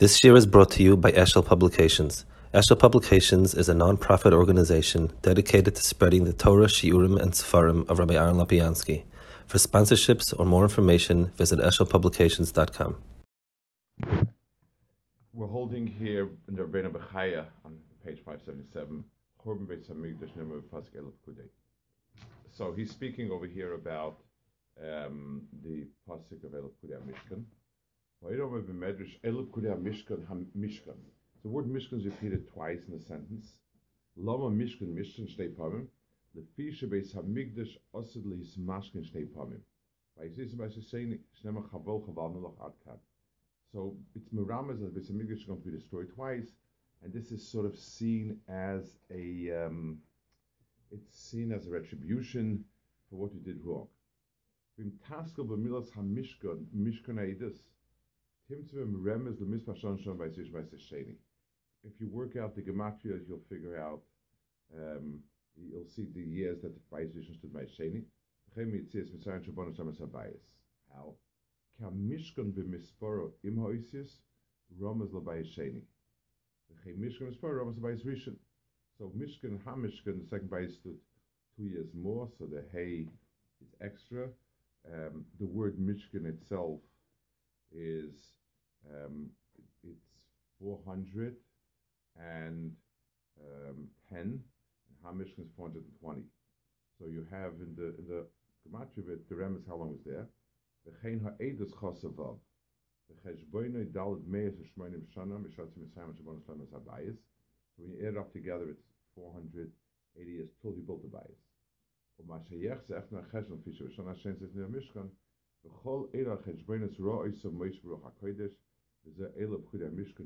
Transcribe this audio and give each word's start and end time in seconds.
This 0.00 0.24
year 0.24 0.34
is 0.34 0.44
brought 0.44 0.72
to 0.72 0.82
you 0.82 0.96
by 0.96 1.12
Eshel 1.12 1.46
Publications. 1.46 2.24
Eshel 2.52 2.76
Publications 2.76 3.54
is 3.54 3.68
a 3.68 3.74
non-profit 3.74 4.32
organization 4.32 5.12
dedicated 5.22 5.76
to 5.76 5.82
spreading 5.84 6.24
the 6.24 6.32
Torah, 6.32 6.66
Shiurim, 6.66 7.16
and 7.16 7.30
Sefarim 7.30 7.88
of 7.88 8.00
Rabbi 8.00 8.14
Aaron 8.14 8.34
Lapiansky. 8.34 9.04
For 9.46 9.58
sponsorships 9.58 10.34
or 10.36 10.46
more 10.46 10.64
information, 10.64 11.26
visit 11.36 11.60
eshelpublications.com. 11.60 12.96
We're 15.32 15.46
holding 15.46 15.86
here 15.86 16.28
in 16.48 16.56
the 16.56 16.64
Rebbeinu 16.64 16.90
Bechaya 16.90 17.44
on 17.64 17.78
page 18.04 18.18
577, 18.24 19.04
Churban 19.46 19.68
Beit 19.68 19.88
Hamikdash 19.88 20.32
Nemu 20.36 20.60
Pasuk 20.72 20.96
Elif 20.96 21.12
Kudei. 21.24 21.46
So 22.50 22.72
he's 22.72 22.90
speaking 22.90 23.30
over 23.30 23.46
here 23.46 23.74
about 23.74 24.16
um, 24.82 25.42
the 25.62 25.86
Pasuk 26.08 26.42
of 26.42 26.50
Elif 26.50 26.72
Mishkan. 26.84 27.44
The 28.26 28.38
word 31.50 31.66
Mishkan 31.66 31.98
is 31.98 32.06
repeated 32.06 32.48
twice 32.48 32.80
in 32.88 32.94
the 32.96 33.04
sentence. 33.04 33.58
Lama 34.16 34.50
Mishkan 34.50 34.94
Mishkan 34.94 35.28
Shtei 35.28 35.54
Pamim. 35.54 35.88
Lefisha 36.34 36.88
Beis 36.88 37.14
Hamikdash 37.14 37.76
Osid 37.94 38.24
Lehis 38.24 38.58
Mashkin 38.58 39.04
Shtei 39.04 39.26
Pamim. 39.26 39.60
So 43.72 43.96
it's 44.16 44.28
Miramas 44.30 44.80
that 44.80 44.94
Beis 44.96 45.10
Hamikdash 45.12 45.40
is 45.40 45.44
going 45.44 45.60
to 45.60 45.66
be 45.68 45.76
destroyed 45.76 46.10
twice, 46.14 46.48
and 47.02 47.12
this 47.12 47.30
is 47.30 47.46
sort 47.46 47.66
of 47.66 47.76
seen 47.76 48.40
as 48.48 48.96
a 49.10 49.66
um, 49.66 49.98
it's 50.90 51.14
seen 51.14 51.52
as 51.52 51.66
a 51.66 51.70
retribution 51.70 52.64
for 53.10 53.16
what 53.16 53.34
you 53.34 53.40
did 53.40 53.62
wrong. 53.62 53.88
Hamishkan 58.50 59.38
Mishkan 59.40 59.80
Eidus. 60.92 61.16
If 61.82 61.92
you 61.98 62.08
work 62.08 62.36
out 62.36 62.54
the 62.54 62.62
gematria, 62.62 63.20
you'll 63.26 63.40
figure 63.48 63.78
out, 63.78 64.02
um, 64.76 65.20
you'll 65.56 65.86
see 65.86 66.06
the 66.14 66.20
years 66.20 66.60
that 66.62 66.74
the 66.74 66.80
Vaisishon 66.94 67.38
stood 67.38 67.52
by 67.54 67.64
Sheni. 67.64 68.04
How? 70.94 71.14
Kamishkan 71.82 72.52
b'misporo 72.52 73.32
im 73.44 73.56
hoisius, 73.56 74.18
Ramas 74.78 75.12
l'bay 75.12 75.42
Sheni. 75.42 75.82
Mishkan 76.86 77.32
b'misporo, 77.32 77.58
Ramas 77.58 77.76
l'bay 77.78 77.96
Rishon. 78.04 78.36
So 78.98 79.10
Mishkan, 79.16 79.58
Hamishkan, 79.64 80.20
the 80.20 80.26
second 80.28 80.50
base 80.50 80.74
stood 80.74 80.98
two 81.56 81.64
years 81.64 81.88
more, 81.94 82.28
so 82.38 82.44
the 82.44 82.64
hay 82.72 83.08
is 83.62 83.74
extra. 83.80 84.28
Um, 84.86 85.24
the 85.40 85.46
word 85.46 85.78
Mishkan 85.78 86.26
itself 86.26 86.80
is 87.74 88.14
um, 88.88 89.30
it's 89.82 90.06
410. 90.60 91.36
and 92.16 92.72
um, 93.40 93.88
is 95.20 95.50
420. 95.56 96.22
So 96.98 97.06
you 97.06 97.26
have 97.30 97.52
in 97.60 97.74
the 97.76 97.94
in 97.98 98.06
the 98.08 98.26
Gematria, 98.64 99.18
the 99.28 99.34
rem 99.34 99.56
is 99.56 99.66
how 99.68 99.76
long 99.76 99.94
is 99.94 100.04
there? 100.06 100.26
The 100.86 100.92
chain 101.02 101.20
ha'edus 101.20 101.72
chosavav. 101.72 102.38
V'cheshboinoi 103.10 103.92
dalad 103.92 104.26
meis 104.26 104.54
v'shmoinim 104.54 105.02
shana 105.14 105.36
mishatzim 105.36 105.84
esayim 105.84 106.14
v'shabon 106.14 106.40
eslam 106.40 106.60
esabayis. 106.64 107.16
So 107.76 107.82
when 107.82 107.92
you 107.92 108.06
add 108.06 108.14
it 108.14 108.18
up 108.18 108.32
together, 108.32 108.70
it's 108.70 108.86
480 109.16 110.30
years 110.30 110.48
till 110.62 110.72
he 110.72 110.80
built 110.80 111.02
the 111.02 111.08
bayis. 111.08 111.42
U'ma 112.22 112.40
sheyech 112.48 112.86
ze'ech 112.88 113.08
na'chesh 113.12 113.48
v'fish 113.50 113.82
v'shana 113.82 114.22
shen 114.22 114.38
zet 114.38 114.54
ne'amishkan, 114.56 115.10
V'chol 115.66 116.08
eira 116.14 116.32
of 116.32 116.40
HaKodesh 116.40 116.64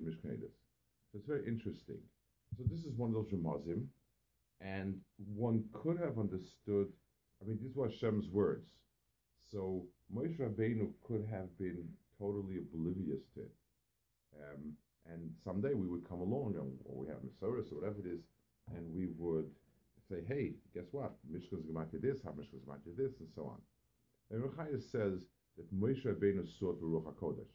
mishkanedus. 0.05 0.55
So 1.11 1.19
it's 1.19 1.27
very 1.27 1.47
interesting. 1.47 1.99
So 2.57 2.65
this 2.71 2.85
is 2.85 2.97
one 2.97 3.11
of 3.11 3.15
those 3.15 3.33
Ramazim, 3.33 3.87
and 4.61 5.01
one 5.35 5.65
could 5.73 5.99
have 5.99 6.19
understood, 6.19 6.89
I 7.41 7.47
mean, 7.47 7.59
these 7.63 7.75
were 7.75 7.89
Hashem's 7.89 8.29
words. 8.29 8.67
So 9.51 9.87
Moshe 10.15 10.39
Rabbeinu 10.39 10.91
could 11.07 11.27
have 11.31 11.57
been 11.59 11.89
totally 12.19 12.59
oblivious 12.59 13.23
to 13.35 13.41
it. 13.41 13.53
Um, 14.37 14.73
and 15.07 15.31
someday 15.45 15.75
we 15.75 15.87
would 15.87 16.09
come 16.09 16.21
along, 16.21 16.57
and, 16.57 16.79
or 16.85 17.03
we 17.03 17.09
have 17.09 17.19
Mesoris, 17.19 17.73
or 17.73 17.77
whatever 17.77 18.01
it 18.01 18.07
is, 18.07 18.21
and 18.75 18.93
we 18.93 19.07
would 19.17 19.51
say, 20.11 20.23
hey, 20.27 20.53
guess 20.75 20.87
what? 20.93 21.13
Mishkan's 21.33 21.67
Gemati 21.67 22.01
this, 22.01 22.19
how 22.25 22.31
Mishkan's 22.31 22.65
Gemati 22.67 22.97
this, 22.97 23.13
and 23.21 23.29
so 23.35 23.47
on. 23.47 23.61
And 24.31 24.43
Bechaya 24.43 24.83
says 24.83 25.27
that 25.59 25.75
Moshe 25.75 26.07
Rabbeinu 26.07 26.47
sought 26.59 26.81
the 26.81 26.87
Ruach 26.87 27.13
HaKodesh. 27.15 27.53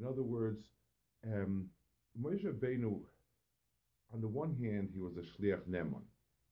In 0.00 0.06
other 0.06 0.22
words, 0.22 0.64
um, 1.24 1.68
Moshe 2.20 2.44
Rabbeinu, 2.44 2.98
on 4.12 4.20
the 4.20 4.28
one 4.28 4.56
hand, 4.60 4.88
he 4.92 5.00
was 5.00 5.12
a 5.16 5.42
Shliach 5.42 5.62
Neman, 5.68 6.02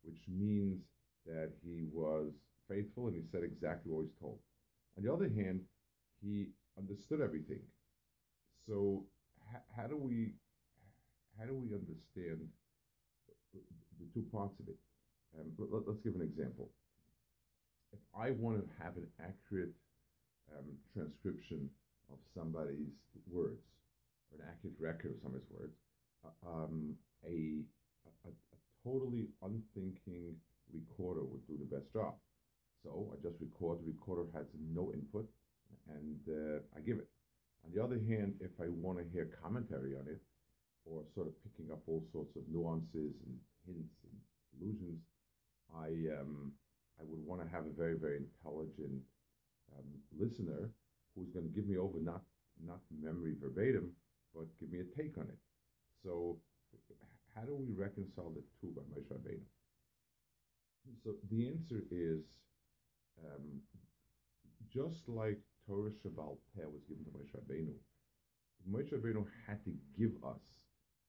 which 0.02 0.20
means 0.28 0.78
that 1.26 1.50
he 1.64 1.86
was 1.92 2.30
faithful 2.68 3.08
and 3.08 3.16
he 3.16 3.22
said 3.32 3.42
exactly 3.42 3.90
what 3.90 4.02
he 4.02 4.06
was 4.06 4.20
told. 4.20 4.38
On 4.96 5.04
the 5.04 5.12
other 5.12 5.28
hand, 5.34 5.60
he 6.22 6.48
understood 6.78 7.20
everything. 7.20 7.60
So 8.68 9.04
how 9.76 9.86
do 9.86 9.96
we 9.96 10.34
how 11.38 11.46
do 11.46 11.54
we 11.54 11.74
understand 11.74 12.46
the 13.54 14.06
two 14.14 14.24
parts 14.30 14.54
of 14.60 14.68
it? 14.68 14.76
Um, 15.38 15.50
let, 15.58 15.88
us 15.88 16.00
give 16.04 16.14
an 16.14 16.22
example. 16.22 16.70
If 17.92 18.00
I 18.14 18.30
want 18.32 18.60
to 18.60 18.84
have 18.84 18.96
an 18.96 19.06
accurate 19.18 19.72
um, 20.56 20.66
transcription 20.94 21.68
of 22.10 22.18
somebody's 22.36 22.92
words, 23.30 23.62
or 24.30 24.42
an 24.42 24.44
accurate 24.48 24.76
record 24.80 25.12
of 25.12 25.18
somebody's 25.22 25.50
words, 25.50 25.74
uh, 26.24 26.48
um, 26.48 26.94
a, 27.24 27.62
a, 28.06 28.28
a, 28.28 28.32
totally 28.84 29.28
unthinking 29.42 30.34
recorder 30.72 31.20
would 31.20 31.46
do 31.46 31.56
the 31.58 31.68
best 31.68 31.92
job. 31.92 32.14
So 32.82 33.12
I 33.12 33.16
just 33.20 33.36
record, 33.40 33.78
the 33.84 33.92
recorder 33.92 34.24
has 34.32 34.46
no 34.56 34.90
input, 34.92 35.28
and 35.92 36.20
uh, 36.28 36.64
I 36.76 36.80
give 36.80 36.96
it. 36.96 37.08
On 37.64 37.70
the 37.74 37.82
other 37.82 38.00
hand, 38.08 38.40
if 38.40 38.50
I 38.56 38.72
want 38.72 38.98
to 38.98 39.04
hear 39.12 39.28
commentary 39.42 39.92
on 39.94 40.08
it, 40.08 40.20
or 40.88 41.04
sort 41.14 41.28
of 41.28 41.34
picking 41.44 41.70
up 41.70 41.82
all 41.86 42.02
sorts 42.12 42.34
of 42.36 42.42
nuances 42.48 43.12
and 43.20 43.36
hints 43.66 43.92
and 44.08 44.16
allusions, 44.56 45.00
I 45.76 45.92
um, 46.16 46.52
I 46.98 47.04
would 47.04 47.20
want 47.26 47.44
to 47.44 47.48
have 47.52 47.66
a 47.66 47.74
very 47.76 47.94
very 48.00 48.16
intelligent 48.16 49.04
um, 49.76 49.86
listener 50.18 50.70
who's 51.14 51.30
going 51.30 51.46
to 51.46 51.54
give 51.54 51.66
me 51.66 51.76
over 51.76 51.98
not 52.00 52.22
not 52.66 52.80
memory 52.92 53.34
verbatim, 53.40 53.90
but 54.34 54.46
give 54.60 54.70
me 54.70 54.80
a 54.80 54.88
take 54.96 55.16
on 55.16 55.24
it. 55.24 55.38
So 56.04 56.36
how 57.34 57.42
do 57.42 57.54
we 57.54 57.72
reconcile 57.72 58.30
the 58.30 58.42
two 58.60 58.72
by 58.76 58.82
Moshe 58.92 59.08
Rabbeinu? 59.08 59.44
So 61.04 61.14
the 61.30 61.48
answer 61.48 61.82
is 61.90 62.20
um, 63.24 63.60
just 64.72 65.08
like 65.08 65.38
Torah 65.66 65.90
Shebaal 65.90 66.36
Peh 66.54 66.64
was 66.64 66.82
given 66.88 67.04
to 67.04 67.10
Moshe 67.10 67.32
Rabbeinu, 67.36 67.72
Moshe 68.68 68.92
Rabbeinu 68.92 69.24
had 69.46 69.64
to 69.64 69.72
give 69.98 70.12
us 70.24 70.42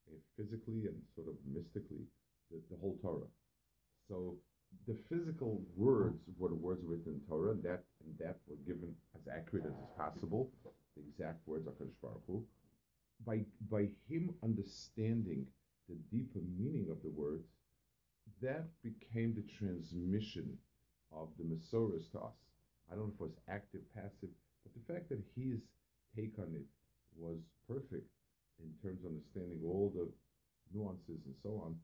uh, 0.10 0.16
physically 0.38 0.88
and 0.88 0.96
sort 1.16 1.28
of 1.28 1.36
mystically 1.46 2.06
the, 2.50 2.62
the 2.70 2.78
whole 2.80 2.98
Torah. 3.02 3.32
So 4.08 4.36
the 4.88 4.96
physical 5.10 5.62
words 5.76 6.20
were 6.38 6.50
the 6.50 6.56
words 6.56 6.82
written 6.86 7.14
in 7.14 7.22
Torah, 7.28 7.56
that 7.64 7.84
and 8.06 8.18
that 8.20 8.40
were 8.48 8.58
given 8.66 8.94
as 9.16 9.28
accurate 9.28 9.66
as 9.66 9.74
is 9.74 9.90
possible. 9.98 10.50
The 10.96 11.04
exact 11.04 11.48
words 11.48 11.68
of 11.68 11.74
Kadosh 11.76 12.02
Baruch 12.02 12.24
Hu. 12.28 12.44
By 13.26 13.46
by 13.70 13.90
him 14.10 14.34
understanding 14.44 15.46
the 15.88 15.96
deeper 16.12 16.40
meaning 16.58 16.88
of 16.90 17.02
the 17.04 17.10
words, 17.10 17.48
that 18.42 18.66
became 18.84 19.36
the 19.36 19.46
transmission 19.58 20.58
of 21.12 21.30
the 21.38 21.44
Masoras 21.44 22.10
to 22.12 22.20
us. 22.20 22.38
I 22.92 22.96
don't 22.96 23.08
know 23.08 23.14
if 23.16 23.22
it 23.22 23.24
was 23.24 23.40
active, 23.48 23.82
passive, 23.94 24.30
but 24.64 24.74
the 24.74 24.94
fact 24.94 25.10
that 25.10 25.22
his 25.36 25.60
take 26.16 26.38
on 26.40 26.56
it 26.56 26.66
was 27.16 27.38
perfect 27.68 28.08
in 28.60 28.72
terms 28.82 29.04
of 29.04 29.12
understanding 29.12 29.60
all 29.66 29.92
the 29.96 30.08
nuances 30.74 31.22
and 31.26 31.36
so 31.44 31.62
on, 31.66 31.76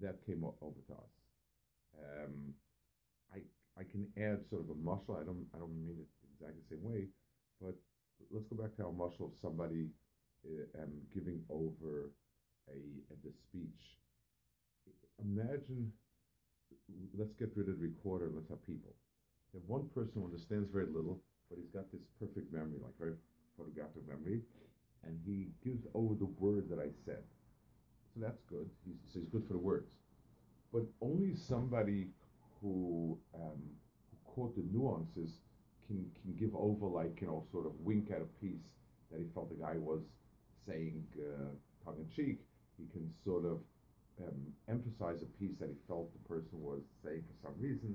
that 0.00 0.24
came 0.26 0.44
over 0.44 0.80
to 0.88 0.92
us. 0.94 1.12
Um, 1.98 2.54
I 3.32 3.40
I 3.78 3.84
can 3.84 4.06
add 4.16 4.44
sort 4.48 4.62
of 4.62 4.70
a 4.70 4.74
muscle. 4.74 5.16
I 5.20 5.24
don't 5.24 5.46
I 5.54 5.58
don't 5.58 5.74
mean 5.74 5.88
it 5.90 6.08
exactly 6.34 6.60
the 6.68 6.76
same 6.76 6.84
way, 6.84 7.06
but 7.60 7.74
let's 8.30 8.46
go 8.46 8.56
back 8.62 8.76
to 8.76 8.84
our 8.86 8.92
muscle 8.92 9.26
of 9.26 9.34
somebody 9.42 9.88
uh, 10.46 10.82
um, 10.82 10.92
giving 11.14 11.40
over 11.50 12.10
a, 12.68 12.78
a 13.12 13.16
the 13.24 13.32
speech. 13.32 13.98
Imagine, 15.22 15.92
let's 17.16 17.34
get 17.34 17.50
rid 17.56 17.68
of 17.68 17.78
the 17.78 17.82
recorder. 17.82 18.30
Let's 18.34 18.48
have 18.48 18.64
people. 18.66 18.94
Have 19.54 19.62
one 19.66 19.88
person 19.94 20.22
understands 20.24 20.70
very 20.72 20.86
little, 20.86 21.20
but 21.50 21.58
he's 21.58 21.70
got 21.72 21.90
this 21.92 22.02
perfect 22.20 22.52
memory, 22.52 22.78
like 22.82 22.98
very 22.98 23.14
photographic 23.56 24.06
memory, 24.08 24.42
and 25.04 25.18
he 25.26 25.48
gives 25.64 25.86
over 25.94 26.14
the 26.14 26.30
words 26.38 26.68
that 26.70 26.78
I 26.78 26.90
said. 27.04 27.22
So 28.14 28.20
that's 28.20 28.42
good. 28.48 28.68
He's, 28.84 28.96
so 29.12 29.20
he's 29.20 29.28
good 29.28 29.46
for 29.46 29.54
the 29.54 29.58
words 29.60 29.90
but 30.72 30.82
only 31.00 31.34
somebody 31.34 32.08
who, 32.60 33.18
um, 33.34 33.60
who 34.10 34.32
caught 34.34 34.56
the 34.56 34.64
nuances 34.72 35.30
can 35.86 36.04
can 36.22 36.34
give 36.34 36.54
over 36.56 36.86
like 36.86 37.20
you 37.20 37.26
know 37.26 37.44
sort 37.52 37.66
of 37.66 37.72
wink 37.80 38.10
at 38.10 38.20
a 38.20 38.30
piece 38.40 38.66
that 39.10 39.20
he 39.20 39.26
felt 39.34 39.48
the 39.48 39.62
guy 39.62 39.74
was 39.78 40.00
saying 40.66 41.04
uh, 41.18 41.54
tongue 41.84 41.98
in 41.98 42.08
cheek, 42.10 42.40
he 42.76 42.86
can 42.92 43.08
sort 43.24 43.44
of 43.44 43.58
um, 44.20 44.40
emphasize 44.68 45.22
a 45.22 45.30
piece 45.38 45.54
that 45.60 45.68
he 45.68 45.76
felt 45.86 46.10
the 46.12 46.28
person 46.28 46.58
was 46.60 46.82
saying 47.04 47.22
for 47.22 47.48
some 47.48 47.54
reason. 47.60 47.94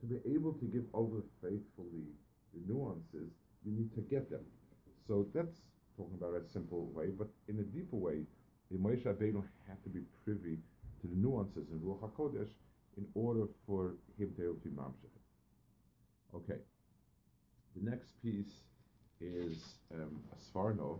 To 0.00 0.06
be 0.06 0.18
able 0.34 0.52
to 0.54 0.66
give 0.66 0.84
over 0.92 1.22
faithfully 1.40 2.12
the 2.52 2.60
nuances, 2.66 3.30
you 3.64 3.72
need 3.72 3.94
to 3.94 4.02
get 4.02 4.28
them. 4.30 4.44
So 5.08 5.26
that's 5.34 5.60
talking 5.96 6.16
about 6.18 6.34
a 6.34 6.42
simple 6.52 6.90
way, 6.92 7.08
but 7.16 7.28
in 7.48 7.58
a 7.60 7.62
deeper 7.62 7.96
way, 7.96 8.24
the 8.70 8.78
Moshe 8.78 9.04
Rabbeinu 9.04 9.42
had 9.68 9.82
to 9.84 9.88
be 9.88 10.00
privy 10.24 10.58
to 11.00 11.06
the 11.06 11.16
nuances 11.16 11.68
in 11.70 11.78
Ruach 11.78 12.10
HaKodesh 12.10 12.50
in 12.96 13.06
order 13.14 13.46
for 13.66 13.94
him 14.18 14.32
to 14.36 14.58
be 14.62 14.70
mamshech. 14.70 15.14
Okay. 16.34 16.60
The 17.76 17.90
next 17.90 18.10
piece 18.22 18.54
is 19.20 19.58
um, 19.92 20.20
a 20.32 20.36
Sforno, 20.36 20.98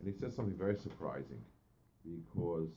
and 0.00 0.12
he 0.12 0.18
says 0.18 0.34
something 0.34 0.56
very 0.56 0.76
surprising 0.76 1.40
because 2.04 2.70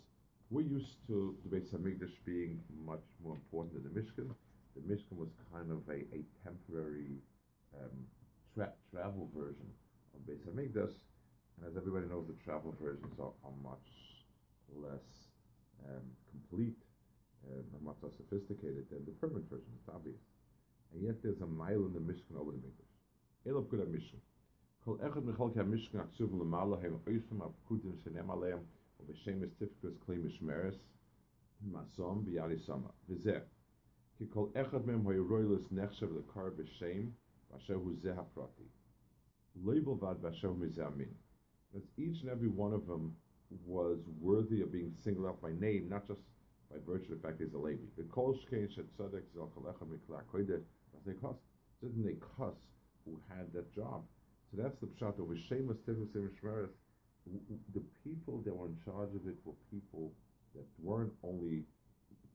we're 0.50 0.62
used 0.68 0.98
to 1.08 1.36
the 1.46 1.56
Beis 1.56 1.74
Hamikdash 1.74 2.14
being 2.26 2.60
much 2.86 3.06
more 3.24 3.34
important 3.34 3.74
than 3.74 3.94
the 3.94 4.00
Mishkan. 4.00 4.30
The 4.76 4.82
Mishkan 4.82 5.18
was 5.18 5.30
kind 5.52 5.72
of 5.72 5.82
a, 5.90 6.02
a 6.16 6.22
temporary 6.44 7.18
um, 7.80 7.98
tra- 8.54 8.74
travel 8.92 9.30
version 9.36 9.68
of 10.14 10.22
Beis 10.28 10.44
Hamikdash, 10.48 10.94
and 11.58 11.68
as 11.68 11.78
everybody 11.78 12.08
knows, 12.08 12.26
the 12.28 12.44
travel 12.44 12.76
versions 12.82 13.20
are, 13.20 13.34
are 13.44 13.58
much 13.64 13.88
less 14.76 15.08
um, 15.88 16.04
complete 16.32 16.78
uh, 17.48 17.62
much 17.82 17.98
less 18.02 18.14
sophisticated 18.18 18.86
than 18.90 19.06
the 19.06 19.12
permanent 19.20 19.50
version. 19.50 19.72
It's 19.80 19.90
obvious. 19.94 20.22
And 20.94 21.04
yet 21.04 21.22
there's 21.24 21.42
a 21.42 21.48
mile 21.48 21.86
in 21.88 21.94
the 21.94 22.00
Mishkan 22.00 22.38
over 22.38 22.52
the 22.52 22.58
Mikdash. 22.58 22.96
Elab 23.48 23.66
Kula 23.68 23.86
Mishkan. 23.86 24.22
Kol 24.84 24.98
echad 24.98 25.24
michalki 25.24 25.58
ha-Mishkan 25.58 26.02
aksuv 26.02 26.34
l'malo 26.34 26.82
hem 26.82 27.00
oisum 27.08 27.42
apkudim 27.46 27.96
shenem 28.04 28.30
aleim 28.30 28.62
estifikus 29.00 29.96
kli 30.06 30.18
mishmeres 30.18 30.76
masom 31.72 32.26
b'yali 32.26 32.60
sama. 32.66 32.92
V'zeh. 33.10 33.42
Ki 34.18 34.26
kol 34.26 34.50
echad 34.56 34.86
mem 34.86 35.04
hoy 35.06 35.18
roilus 35.18 35.68
nechshav 35.72 36.12
l'kar 36.16 36.52
b'shem 36.52 37.12
v'asher 37.52 37.78
hu 37.84 37.96
zeh 38.04 38.16
ha-prati. 38.16 38.68
Label 39.64 39.96
vad 39.96 40.22
v'asher 40.22 40.50
hu 40.50 40.56
mizeh 40.56 40.88
amin. 40.88 41.16
Because 41.72 41.88
each 41.98 42.22
and 42.22 42.32
every 42.32 42.50
one 42.50 42.74
of 42.74 42.88
them 42.88 43.16
was 43.66 44.00
worthy 44.20 44.62
of 44.62 44.72
being 44.72 44.94
singled 45.04 45.28
out 45.28 45.42
by 45.42 45.52
name, 45.52 45.88
not 45.90 46.08
just 46.08 46.22
by 46.72 46.80
virtue 46.86 47.14
of 47.14 47.22
the 47.22 47.28
fact 47.28 47.40
he's 47.40 47.54
a 47.54 47.58
Levi. 47.58 47.86
Didn't 51.82 52.04
they 52.06 52.16
cuss 52.38 52.60
who 53.06 53.20
had 53.28 53.52
that 53.54 53.74
job? 53.76 54.04
So 54.50 54.62
that's 54.62 54.80
the 54.80 54.88
pshat 54.88 55.20
of 55.20 55.28
Shemus 55.50 55.78
Shmeres. 55.88 56.70
The 57.74 57.84
people 58.04 58.42
that 58.46 58.56
were 58.56 58.68
in 58.68 58.78
charge 58.86 59.14
of 59.16 59.28
it 59.28 59.36
were 59.46 59.54
people 59.70 60.14
that 60.56 60.66
weren't 60.80 61.14
only 61.24 61.66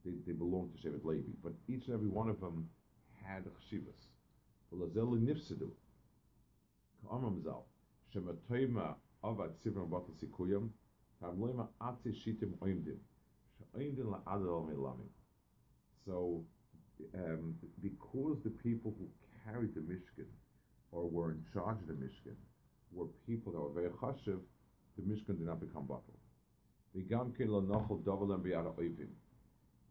they, 0.05 0.13
they 0.25 0.33
belonged 0.33 0.71
to 0.73 0.77
Shevet 0.87 1.03
Levi, 1.03 1.31
but 1.43 1.53
each 1.67 1.85
and 1.87 1.93
every 1.95 2.07
one 2.07 2.29
of 2.29 2.39
them 2.39 2.69
had 3.23 3.43
chshivas. 3.45 4.07
V'lazel 4.73 5.17
nifsedu. 5.19 5.69
Ka'amram 7.03 7.43
zal. 7.43 7.65
Shematoyma 8.13 8.95
avad 9.23 9.51
sivram 9.65 9.89
batal 9.89 10.15
sikuyam. 10.21 10.69
Tamloima 11.21 11.67
atzi 11.81 12.13
shitim 12.13 12.57
oimdim. 12.61 12.99
So, 16.05 16.43
um, 17.13 17.55
because 17.81 18.37
the 18.43 18.49
people 18.49 18.93
who 18.97 19.07
carried 19.45 19.75
the 19.75 19.81
Mishkan 19.81 20.25
or 20.91 21.09
were 21.09 21.31
in 21.31 21.43
charge 21.53 21.77
of 21.81 21.87
the 21.87 21.93
Mishkan 21.93 22.35
were 22.91 23.07
people 23.25 23.51
that 23.51 23.59
were 23.59 23.73
very 23.81 23.89
chashiv, 23.89 24.39
the 24.95 25.03
Mishkan 25.03 25.37
did 25.37 25.47
not 25.47 25.59
become 25.59 25.85
bottled. 25.85 26.17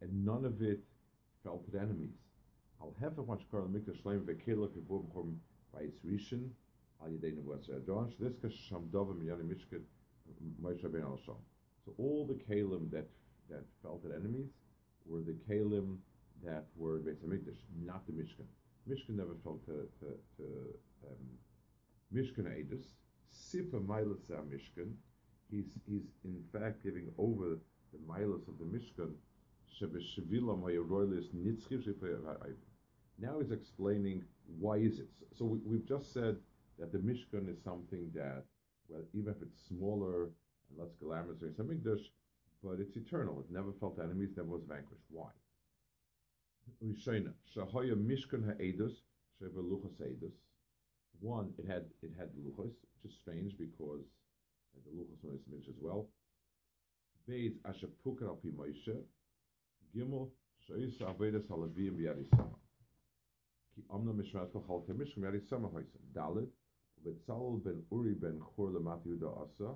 And 0.00 0.24
none 0.24 0.44
of 0.44 0.62
it 0.62 0.80
fell 1.44 1.58
to 1.58 1.70
the 1.70 1.78
enemies. 1.78 2.16
Al 2.80 2.94
much 3.26 3.42
karl 3.50 3.68
mikdash 3.68 4.02
shleim 4.02 4.24
vekela 4.24 4.68
kibum 4.68 5.12
chum 5.12 5.40
vayis 5.74 6.50
al 7.02 7.08
yedei 7.08 7.34
dovim 8.90 9.20
mishkan 9.48 9.82
Moshe 10.60 11.02
al 11.02 11.20
So 11.84 11.94
all 11.98 12.26
the 12.26 12.34
kalim 12.34 12.90
that 12.90 13.06
that 13.50 13.64
fell 13.82 13.98
to 13.98 14.08
the 14.08 14.14
enemies 14.14 14.50
were 15.06 15.20
the 15.20 15.36
kalim 15.48 15.98
that 16.44 16.66
were 16.76 16.96
in 16.96 17.02
Beis 17.02 17.16
Hamikdash, 17.24 17.56
not 17.84 18.06
the 18.06 18.12
Mishkan. 18.12 18.46
Mishkan 18.88 19.16
never 19.16 19.34
fell 19.42 19.58
to, 19.66 19.88
to, 20.00 20.12
to 20.36 20.44
um, 21.06 21.24
Mishkan 22.14 22.46
Edus. 22.46 22.84
Sipa 23.30 23.78
Milas 23.78 24.30
Mishkan. 24.30 24.92
He's, 25.50 25.66
he's 25.88 26.02
in 26.24 26.42
fact 26.52 26.82
giving 26.82 27.08
over 27.18 27.58
the 27.92 27.98
Milas 28.08 28.48
of 28.48 28.58
the 28.58 28.64
Mishkan. 28.64 29.12
Now 33.18 33.38
he's 33.40 33.50
explaining 33.50 34.24
why 34.58 34.76
is 34.76 34.98
it. 34.98 35.08
So 35.34 35.44
we, 35.44 35.58
we've 35.64 35.86
just 35.86 36.12
said 36.12 36.36
that 36.78 36.92
the 36.92 36.98
Mishkan 36.98 37.50
is 37.50 37.62
something 37.62 38.10
that, 38.14 38.44
well, 38.88 39.02
even 39.12 39.32
if 39.32 39.42
it's 39.42 39.60
smaller 39.68 40.24
and 40.24 40.78
less 40.78 40.94
glamorous 41.02 41.40
than 41.40 41.52
Hamikdash, 41.52 42.06
but 42.62 42.80
it's 42.80 42.96
eternal. 42.96 43.40
It 43.40 43.52
never 43.52 43.72
felt 43.80 43.98
enemies, 44.02 44.30
never 44.36 44.48
was 44.48 44.62
vanquished. 44.68 45.04
Why? 45.10 45.30
One, 51.20 51.52
it 51.58 51.66
had 51.66 51.84
it 52.02 52.12
had 52.18 52.28
luchos, 52.34 52.74
which 52.82 53.04
is 53.04 53.14
strange 53.22 53.56
because 53.58 54.04
the 54.84 54.90
luchos 54.90 55.22
was 55.22 55.40
mentioned 55.48 55.76
as 55.76 55.82
well. 55.82 56.08
Beis 57.28 57.54
asher 57.64 57.88
pukar 58.04 58.28
al 58.28 58.40
Moshe. 58.44 58.96
Gimel 59.94 60.30
shoyis 60.68 60.98
avedas 61.00 61.46
halavim 61.48 61.96
b'yadisama. 61.96 62.58
Ki 63.74 63.82
amna 63.90 64.12
mishrat 64.12 64.52
kol 64.52 64.64
chalte 64.68 64.92
mishkum 64.94 65.24
yadisama 65.24 65.72
hoysam. 65.72 66.02
Dalit 66.14 66.50
ubetzalel 67.00 67.62
ben 67.64 67.82
Uri 67.90 68.14
ben 68.14 68.40
Chur 68.54 68.70
lemat 68.70 69.04
Yehuda 69.06 69.42
asa. 69.42 69.74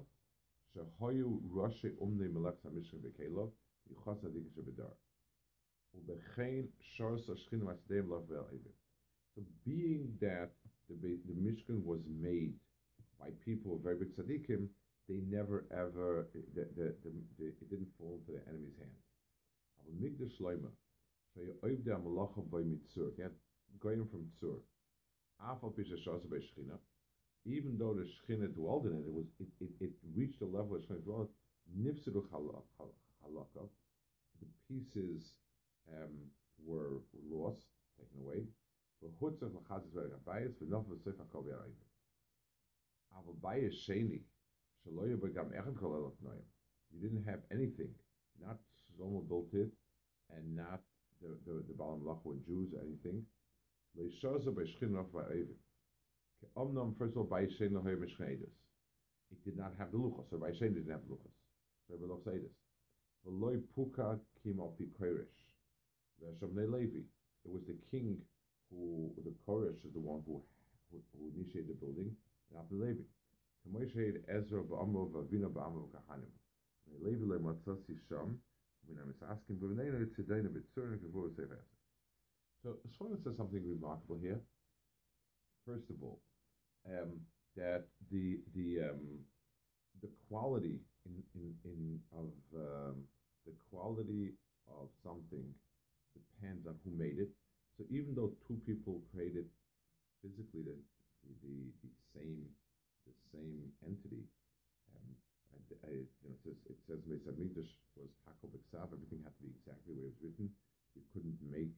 שהיו 0.73 1.39
ראשי 1.53 1.89
אומני 1.99 2.29
מלאכת 2.29 2.67
המשך 2.67 2.95
בקהילו, 2.95 3.53
יוחס 3.87 4.25
הדיק 4.25 4.49
שבדר. 4.55 4.89
ובכן 5.95 6.65
שורס 6.81 7.31
השכין 7.31 7.61
מצדם 7.63 8.09
לא 8.09 8.23
ועל 8.27 8.45
עבר. 8.45 8.71
So 9.37 9.43
being 9.65 10.19
that 10.21 10.51
the, 10.89 11.19
the 11.27 11.35
Mishkan 11.35 11.85
was 11.85 12.01
made 12.07 12.55
by 13.19 13.31
people 13.45 13.77
of 13.77 13.83
Eretz 13.83 14.15
Tzadikim, 14.17 14.69
they 15.09 15.21
never 15.29 15.67
ever, 15.71 16.29
the, 16.35 16.65
the, 16.77 16.95
the, 17.03 17.11
the, 17.39 17.47
it 17.47 17.71
didn't 17.71 17.91
fall 17.99 18.15
into 18.19 18.33
the 18.33 18.43
enemy's 18.49 18.77
hands. 18.79 19.05
Aber 19.79 19.93
Migdash 20.03 20.41
Leima, 20.41 20.71
so 21.35 21.43
you 21.43 21.55
oivde 21.63 21.95
am 21.95 22.03
Malachah 22.03 22.49
by 22.51 22.59
Mitzur, 22.59 23.17
you 23.19 23.31
going 23.81 24.07
from 24.11 24.27
Tzur, 24.41 24.59
afal 25.43 25.75
pish 25.77 25.91
ha-shoz 25.91 26.23
ha-bei 26.23 26.39
Shechina, 26.39 26.79
even 27.47 27.79
though 27.79 27.95
the 27.95 28.05
Shechina 28.05 28.53
dwelled 28.55 28.87
in 28.87 28.93
it, 28.93 29.07
it 29.07 29.13
was 29.13 29.27
it, 29.41 29.49
it, 29.61 29.71
it 29.81 29.91
reached 30.15 30.43
a 30.43 30.47
level 30.47 30.77
of 30.77 30.83
Shechina 30.83 31.03
dwelled. 31.05 31.29
Nifsidu 31.79 32.23
halakha, 32.31 33.69
the 34.41 34.47
pieces 34.69 35.33
um, 35.93 36.31
were 36.65 37.01
lost, 37.31 37.67
taken 37.99 38.21
away. 38.27 38.45
You 46.93 47.01
didn't 47.01 47.25
have 47.25 47.41
anything, 47.53 47.95
not 48.43 48.59
Shlomo 48.99 49.29
built 49.29 49.55
it, 49.55 49.71
and 50.37 50.57
not 50.57 50.81
the 51.23 51.37
the, 51.47 51.63
the 51.69 51.75
Baal 51.75 51.99
Malach 52.03 52.23
Jews 52.47 52.75
or 52.75 52.81
anything. 52.83 53.25
First 56.99 57.13
of 57.13 57.19
all, 57.19 57.27
Bayishen 57.27 57.73
Lohe 57.73 57.97
Mishneidus. 57.97 58.57
It 59.31 59.45
did 59.45 59.57
not 59.57 59.73
have 59.79 59.93
the 59.93 59.99
Luchas, 59.99 60.25
so 60.31 60.37
Bayishen 60.37 60.75
didn't 60.75 60.91
have 60.91 61.01
the 61.09 61.15
Luchas. 61.15 61.37
So 61.89 61.97
Beloch 61.97 62.25
Seidus. 62.25 62.51
Veloy 63.27 63.61
Puka 63.75 64.19
came 64.43 64.61
up 64.61 64.75
Koresh. 65.01 65.27
Veshamne 66.23 66.73
Levi. 66.73 67.05
It 67.45 67.51
was 67.51 67.63
the 67.67 67.77
king 67.91 68.17
who, 68.71 69.11
the 69.25 69.33
Koresh 69.47 69.85
is 69.85 69.93
the 69.93 70.01
one 70.01 70.23
who, 70.27 70.41
who, 70.91 70.99
who 71.13 71.31
initiated 71.37 71.69
the 71.69 71.75
building, 71.75 72.11
and 72.51 72.59
after 72.59 72.75
Levi. 72.75 73.03
Kamoshed 73.69 74.17
Ezra 74.29 74.63
Ba'amro 74.63 75.11
Vavina 75.11 75.49
Ba'amro 75.49 75.89
Kahanim. 75.93 76.33
Levi 77.03 77.25
Le. 77.25 77.39
When 77.39 78.97
I'm 78.99 79.15
asking, 79.31 79.57
B'vnei 79.57 80.07
Tzedina 80.17 80.49
B'tzur 80.49 80.99
Kavur 80.99 81.31
Seif 81.37 81.53
So 82.63 82.77
says 83.25 83.37
something 83.37 83.63
remarkable 83.69 84.19
here. 84.21 84.41
First 85.67 85.85
of 85.91 86.03
all, 86.03 86.19
um, 86.89 87.21
that 87.57 87.85
the 88.11 88.41
the 88.55 88.91
um, 88.91 89.21
the 90.03 90.09
quality 90.29 90.81
in, 91.07 91.23
in, 91.35 91.55
in 91.65 92.01
of 92.17 92.31
um, 92.57 92.97
the 93.47 93.53
quality 93.71 94.33
of 94.69 94.89
something 95.05 95.45
depends 96.15 96.67
on 96.67 96.75
who 96.85 96.93
made 96.97 97.19
it. 97.19 97.29
So 97.77 97.85
even 97.91 98.15
though 98.15 98.33
two 98.47 98.61
people 98.67 99.01
created 99.13 99.47
physically 100.23 100.63
the 100.65 100.77
the, 101.25 101.33
the, 101.45 101.57
the 101.85 101.93
same 102.17 102.41
the 103.05 103.15
same 103.33 103.61
entity, 103.85 104.25
um, 104.97 105.11
I, 105.85 105.91
you 105.93 106.29
know, 106.29 106.37
it 106.37 106.41
says 106.45 106.59
it 106.69 106.79
says 106.87 107.01
was 108.01 108.13
Hakol. 108.25 108.49
Everything 108.93 109.21
had 109.23 109.35
to 109.37 109.43
be 109.45 109.53
exactly 109.61 109.93
the 109.93 110.01
way 110.01 110.09
it 110.09 110.15
was 110.17 110.23
written. 110.25 110.49
You 110.97 111.03
couldn't 111.13 111.39
make 111.45 111.75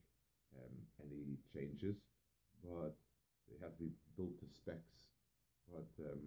um, 0.55 0.75
any 1.03 1.37
changes, 1.53 1.95
but 2.63 2.95
they 3.49 3.57
had 3.61 3.75
to 3.77 3.83
be 3.83 3.91
built 4.17 4.37
to 4.39 4.47
specs. 4.49 5.11
But 5.71 5.89
um, 6.05 6.23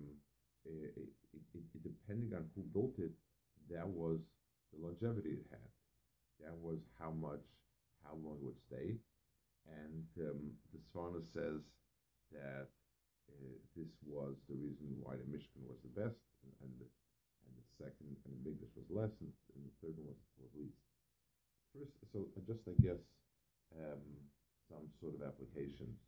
it, 0.64 0.92
it, 0.96 1.42
it, 1.54 1.82
depending 1.82 2.34
on 2.34 2.48
who 2.54 2.62
built 2.74 2.98
it, 2.98 3.12
that 3.70 3.86
was 3.86 4.20
the 4.72 4.82
longevity 4.82 5.38
it 5.38 5.46
had. 5.50 5.70
That 6.42 6.56
was 6.58 6.80
how 6.98 7.10
much, 7.10 7.44
how 8.04 8.14
long 8.20 8.38
it 8.40 8.44
would 8.44 8.60
stay. 8.60 8.96
And 9.66 10.06
um, 10.22 10.54
the 10.70 10.78
Sforno 10.78 11.22
says 11.34 11.62
that 12.32 12.70
uh, 13.30 13.56
this 13.74 13.90
was 14.06 14.34
the 14.46 14.54
reason 14.54 14.94
why 15.02 15.18
the 15.18 15.26
Mishkan 15.26 15.66
was 15.66 15.80
the 15.82 15.94
best, 15.94 16.22
and, 16.42 16.54
and 16.62 16.72
the 16.78 16.86
second, 17.76 18.16
and 18.24 18.32
the 18.44 18.54
English 18.54 18.72
was 18.78 18.88
less, 18.88 19.12
and, 19.20 19.32
and, 19.54 19.62
the 19.66 19.74
third 19.82 19.96
one 19.98 20.08
was, 20.08 20.20
was 20.40 20.52
least. 20.56 20.80
First, 21.74 21.92
so 22.12 22.24
just 22.46 22.64
I 22.64 22.74
guess 22.80 23.02
um, 23.76 24.02
some 24.70 24.86
sort 25.02 25.18
of 25.18 25.26
applications. 25.26 25.98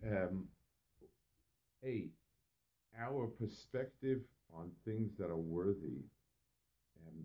Um, 0.00 0.48
a, 1.84 2.08
our 2.98 3.26
perspective 3.26 4.20
on 4.54 4.70
things 4.84 5.10
that 5.18 5.30
are 5.30 5.36
worthy 5.36 6.04
um, 7.06 7.24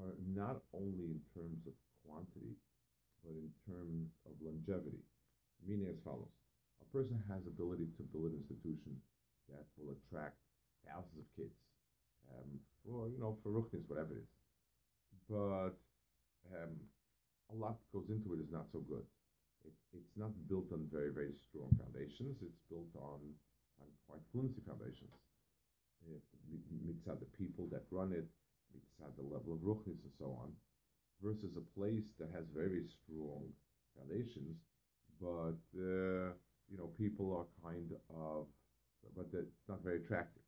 are 0.00 0.14
not 0.34 0.62
only 0.72 1.16
in 1.16 1.20
terms 1.34 1.66
of 1.66 1.74
quantity, 2.06 2.54
but 3.24 3.32
in 3.34 3.50
terms 3.66 4.08
of 4.26 4.32
longevity. 4.40 5.02
Meaning 5.66 5.88
as 5.90 6.00
follows: 6.04 6.32
a 6.80 6.86
person 6.96 7.20
has 7.28 7.44
ability 7.46 7.88
to 7.96 8.02
build 8.12 8.32
an 8.32 8.40
institution 8.40 8.96
that 9.48 9.66
will 9.76 9.92
attract 9.92 10.36
thousands 10.86 11.18
of 11.20 11.26
kids, 11.36 11.56
um, 12.32 12.48
for 12.84 13.08
you 13.08 13.18
know 13.20 13.36
for 13.42 13.50
ruchnis, 13.50 13.84
whatever 13.88 14.14
it 14.14 14.24
is. 14.24 14.32
But 15.28 15.76
um, 16.54 16.72
a 17.52 17.54
lot 17.54 17.76
goes 17.92 18.08
into 18.08 18.32
it 18.34 18.40
is 18.40 18.50
not 18.50 18.66
so 18.72 18.80
good. 18.88 19.04
It, 19.64 19.74
it's 19.92 20.16
not 20.16 20.32
built 20.48 20.72
on 20.72 20.86
very 20.92 21.12
very 21.12 21.34
strong 21.48 21.70
foundations. 21.76 22.36
It's 22.42 22.62
built 22.70 22.90
on 22.96 23.20
on 23.80 23.88
quite 24.08 24.22
flimsy 24.32 24.60
foundations. 24.66 25.12
Mitzad 26.86 27.20
the 27.20 27.30
people 27.36 27.68
that 27.72 27.84
run 27.90 28.12
it, 28.12 28.26
mitzad 28.72 29.12
the 29.16 29.22
level 29.22 29.52
of 29.52 29.60
ruchnis 29.60 30.00
and 30.00 30.14
so 30.18 30.36
on, 30.40 30.50
versus 31.22 31.52
a 31.56 31.64
place 31.78 32.08
that 32.18 32.30
has 32.32 32.44
very 32.54 32.84
strong 33.04 33.44
foundations, 33.96 34.56
but 35.20 35.60
uh, 35.76 36.32
you 36.70 36.76
know 36.78 36.88
people 36.96 37.36
are 37.36 37.48
kind 37.62 37.92
of, 38.08 38.46
but 39.16 39.26
it's 39.32 39.68
not 39.68 39.82
very 39.84 39.96
attractive. 39.96 40.42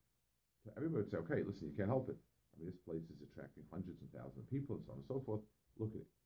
So 0.65 0.71
everybody 0.77 1.03
would 1.03 1.11
say, 1.11 1.19
okay, 1.19 1.43
listen, 1.43 1.69
you 1.69 1.77
can't 1.77 1.91
help 1.91 2.09
it. 2.09 2.17
I 2.17 2.53
mean, 2.59 2.71
this 2.71 2.81
place 2.87 3.03
is 3.11 3.19
attracting 3.21 3.65
hundreds 3.71 4.01
and 4.01 4.11
thousands 4.13 4.47
of 4.47 4.51
people 4.51 4.77
and 4.77 4.85
so 4.87 4.93
on 4.93 4.99
and 4.99 5.09
so 5.09 5.23
forth. 5.27 5.43
Look 5.79 5.91
at 5.95 6.01
it. 6.01 6.22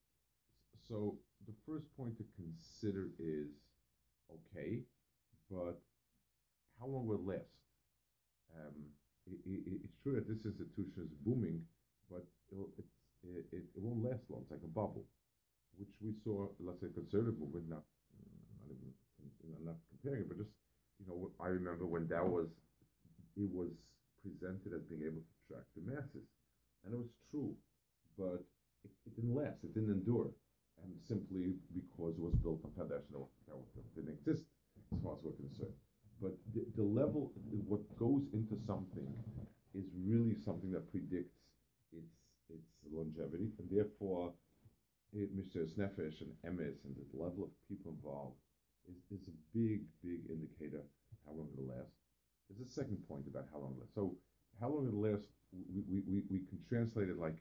So 0.88 1.18
the 1.46 1.54
first 1.66 1.86
point 1.96 2.16
to 2.18 2.24
consider 2.38 3.10
is, 3.18 3.50
okay, 4.30 4.82
but 5.50 5.78
how 6.78 6.86
long 6.86 7.06
will 7.06 7.18
it 7.18 7.26
last? 7.26 7.54
Um, 8.54 8.74
it, 9.26 9.38
it, 9.46 9.82
it's 9.82 9.98
true 10.02 10.14
that 10.14 10.30
this 10.30 10.46
institution 10.46 11.10
is 11.10 11.12
booming, 11.26 11.60
but 12.10 12.22
it, 12.54 12.86
it, 13.50 13.66
it, 13.74 13.82
won't 13.82 14.06
last 14.06 14.22
long. 14.30 14.46
It's 14.46 14.54
like 14.54 14.62
a 14.62 14.70
bubble, 14.70 15.04
which 15.76 15.90
we 15.98 16.14
saw, 16.22 16.46
let's 16.62 16.80
say, 16.80 16.94
conservative 16.94 17.38
movement, 17.38 17.66
not, 17.66 17.82
not 18.62 18.70
even, 18.70 18.94
know, 19.50 19.74
not 19.74 19.78
comparing 19.90 20.22
it, 20.22 20.28
but 20.30 20.38
just, 20.38 20.54
you 21.02 21.06
know, 21.10 21.30
I 21.42 21.50
remember 21.50 21.86
when 21.86 22.06
that 22.08 22.22
was, 22.22 22.46
it 23.34 23.50
was 23.50 23.74
presented 24.22 24.72
as 24.72 24.86
being 24.86 25.02
able 25.02 25.22
to 25.22 25.32
attract 25.50 25.68
the 25.74 25.82
masses. 25.82 26.26
And 26.86 26.94
it 26.94 26.98
was 27.02 27.10
true, 27.30 27.50
but 28.14 28.46
it, 28.86 28.92
it 29.06 29.12
didn't 29.18 29.34
last, 29.34 29.58
it 29.66 29.74
didn't 29.74 29.90
endure. 29.90 30.30
And 30.82 30.92
simply 31.08 31.54
because 31.74 32.14
it 32.16 32.22
was 32.22 32.34
built 32.42 32.60
on 32.64 32.70
foundation 32.76 33.16
that 33.46 33.94
didn't 33.94 34.14
exist 34.14 34.44
as 34.92 34.98
far 35.02 35.14
as 35.14 35.24
we're 35.24 35.32
concerned. 35.32 35.74
But 36.20 36.32
the, 36.54 36.64
the 36.76 36.84
level, 36.84 37.32
what 37.66 37.84
goes 37.98 38.22
into 38.32 38.56
something 38.66 39.06
is 39.74 39.84
really 40.00 40.36
something 40.44 40.72
that 40.72 40.90
predicts 40.90 41.36
its 41.92 42.12
its 42.48 42.68
longevity, 42.92 43.50
and 43.58 43.68
therefore, 43.70 44.32
it, 45.12 45.34
Mesirus 45.36 45.74
Nefesh 45.74 46.22
and 46.22 46.32
Emes 46.46 46.78
and 46.84 46.94
the 46.94 47.18
level 47.18 47.44
of 47.44 47.50
people 47.68 47.92
involved 47.92 48.36
is, 48.88 48.96
is 49.10 49.26
a 49.28 49.36
big, 49.52 49.82
big 50.02 50.22
indicator 50.30 50.82
how 51.26 51.32
long 51.34 51.48
it'll 51.52 51.66
last. 51.66 51.90
There's 52.48 52.62
a 52.62 52.72
second 52.72 53.02
point 53.08 53.26
about 53.26 53.46
how 53.52 53.58
long 53.58 53.74
it 53.74 53.80
lasts. 53.80 53.94
So 53.94 54.14
how 54.60 54.68
long 54.68 54.86
it 54.86 54.94
lasts, 54.94 55.26
we, 55.50 55.82
we, 55.90 55.98
we, 56.06 56.22
we 56.30 56.38
can 56.46 56.58
translate 56.68 57.08
it 57.08 57.18
like 57.18 57.36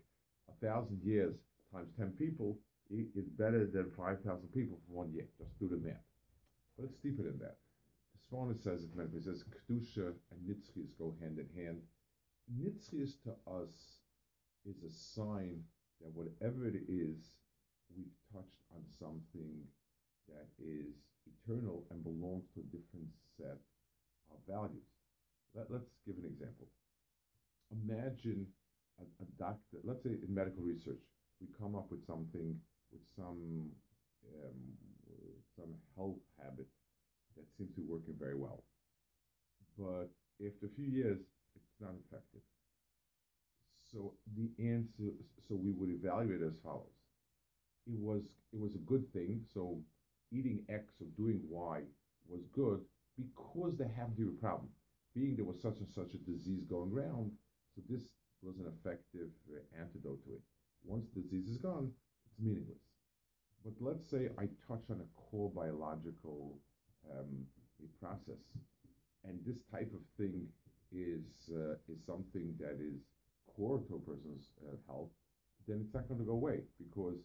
a 0.49 0.65
thousand 0.65 1.01
years 1.03 1.35
times 1.71 1.89
10 1.97 2.17
people 2.17 2.57
is 2.91 3.29
better 3.37 3.65
than 3.65 3.91
5,000 3.97 4.23
people 4.53 4.77
for 4.87 4.93
one 4.93 5.11
year. 5.13 5.27
Just 5.37 5.57
do 5.59 5.67
the 5.67 5.77
math. 5.77 6.05
But 6.77 6.85
it's 6.85 6.97
deeper 7.01 7.23
than 7.23 7.39
that. 7.39 7.57
The 8.13 8.19
Sforno 8.35 8.61
says 8.61 8.83
it, 8.83 8.89
it 8.95 9.23
says 9.23 9.43
Kedusha 9.43 10.13
and 10.31 10.39
Nitzchias 10.47 10.97
go 10.99 11.15
hand 11.21 11.39
in 11.39 11.49
hand. 11.63 11.81
Nitzchias 12.51 13.15
to 13.23 13.31
us 13.47 14.01
is 14.65 14.83
a 14.83 14.91
sign 14.91 15.61
that 16.01 16.13
whatever 16.13 16.67
it 16.67 16.75
is, 16.87 17.31
we've 17.95 18.13
touched 18.33 18.61
on 18.73 18.81
something 18.99 19.63
that 20.27 20.47
is 20.59 20.93
eternal 21.25 21.85
and 21.91 22.03
belongs 22.03 22.45
to 22.53 22.61
a 22.61 22.69
different 22.75 23.09
set 23.37 23.57
of 24.31 24.37
values. 24.47 24.85
Let, 25.55 25.71
us 25.71 25.87
give 26.05 26.17
an 26.17 26.25
example. 26.25 26.67
Imagine 27.71 28.45
a, 28.99 29.03
a, 29.23 29.27
doctor, 29.39 29.77
let's 29.83 30.03
say 30.03 30.17
in 30.21 30.33
medical 30.33 30.63
research, 30.63 30.99
we 31.39 31.47
come 31.59 31.75
up 31.75 31.89
with 31.89 32.05
something, 32.05 32.59
with 32.91 33.01
some, 33.15 33.69
um, 34.43 34.59
some 35.55 35.73
health 35.95 36.19
habit 36.41 36.67
that 37.35 37.45
seems 37.57 37.73
to 37.75 37.81
be 37.81 37.87
working 37.87 38.15
very 38.19 38.35
well. 38.35 38.63
But 39.77 40.09
after 40.45 40.65
a 40.65 40.75
few 40.75 40.85
years, 40.85 41.19
it's 41.55 41.75
not 41.81 41.93
effective. 42.07 42.41
So 43.91 44.13
the 44.35 44.49
answer, 44.59 45.13
so 45.47 45.55
we 45.55 45.71
would 45.71 45.89
evaluate 45.89 46.41
as 46.41 46.53
follows. 46.63 46.95
It 47.87 47.99
was, 47.99 48.21
it 48.53 48.59
was 48.59 48.75
a 48.75 48.85
good 48.89 49.11
thing. 49.13 49.41
So 49.53 49.79
eating 50.31 50.59
X 50.69 50.83
or 51.01 51.07
doing 51.17 51.41
Y 51.49 51.81
was 52.27 52.41
good 52.53 52.81
because 53.17 53.77
there 53.77 53.91
happened 53.95 54.17
to 54.17 54.23
be 54.23 54.37
a 54.37 54.41
problem 54.41 54.69
being 55.15 55.35
there 55.35 55.45
was 55.47 55.61
such 55.61 55.79
and 55.79 55.87
such 55.95 56.13
a 56.13 56.29
disease 56.29 56.67
going 56.69 56.91
around, 56.91 57.31
so 57.73 57.81
this 57.89 58.03
was 58.43 58.59
an 58.59 58.67
effective 58.67 59.31
antidote 59.79 60.21
to 60.27 60.35
it. 60.35 60.43
Once 60.83 61.07
the 61.15 61.21
disease 61.21 61.49
is 61.49 61.57
gone, 61.57 61.89
it's 62.35 62.45
meaningless. 62.45 62.83
But 63.63 63.73
let's 63.79 64.07
say 64.09 64.29
I 64.37 64.45
touch 64.67 64.83
on 64.89 65.01
a 65.01 65.09
core 65.19 65.49
biological 65.49 66.57
um, 67.11 67.45
process, 67.99 68.43
and 69.23 69.39
this 69.45 69.57
type 69.71 69.91
of 69.93 70.01
thing 70.17 70.47
is 70.93 71.49
uh, 71.49 71.73
is 71.89 71.99
something 72.05 72.53
that 72.59 72.77
is 72.79 73.01
core 73.55 73.79
to 73.87 73.95
a 73.95 73.99
person's 73.99 74.51
uh, 74.67 74.75
health, 74.87 75.09
then 75.67 75.81
it's 75.81 75.93
not 75.93 76.07
going 76.07 76.19
to 76.19 76.25
go 76.25 76.33
away 76.33 76.59
because 76.77 77.17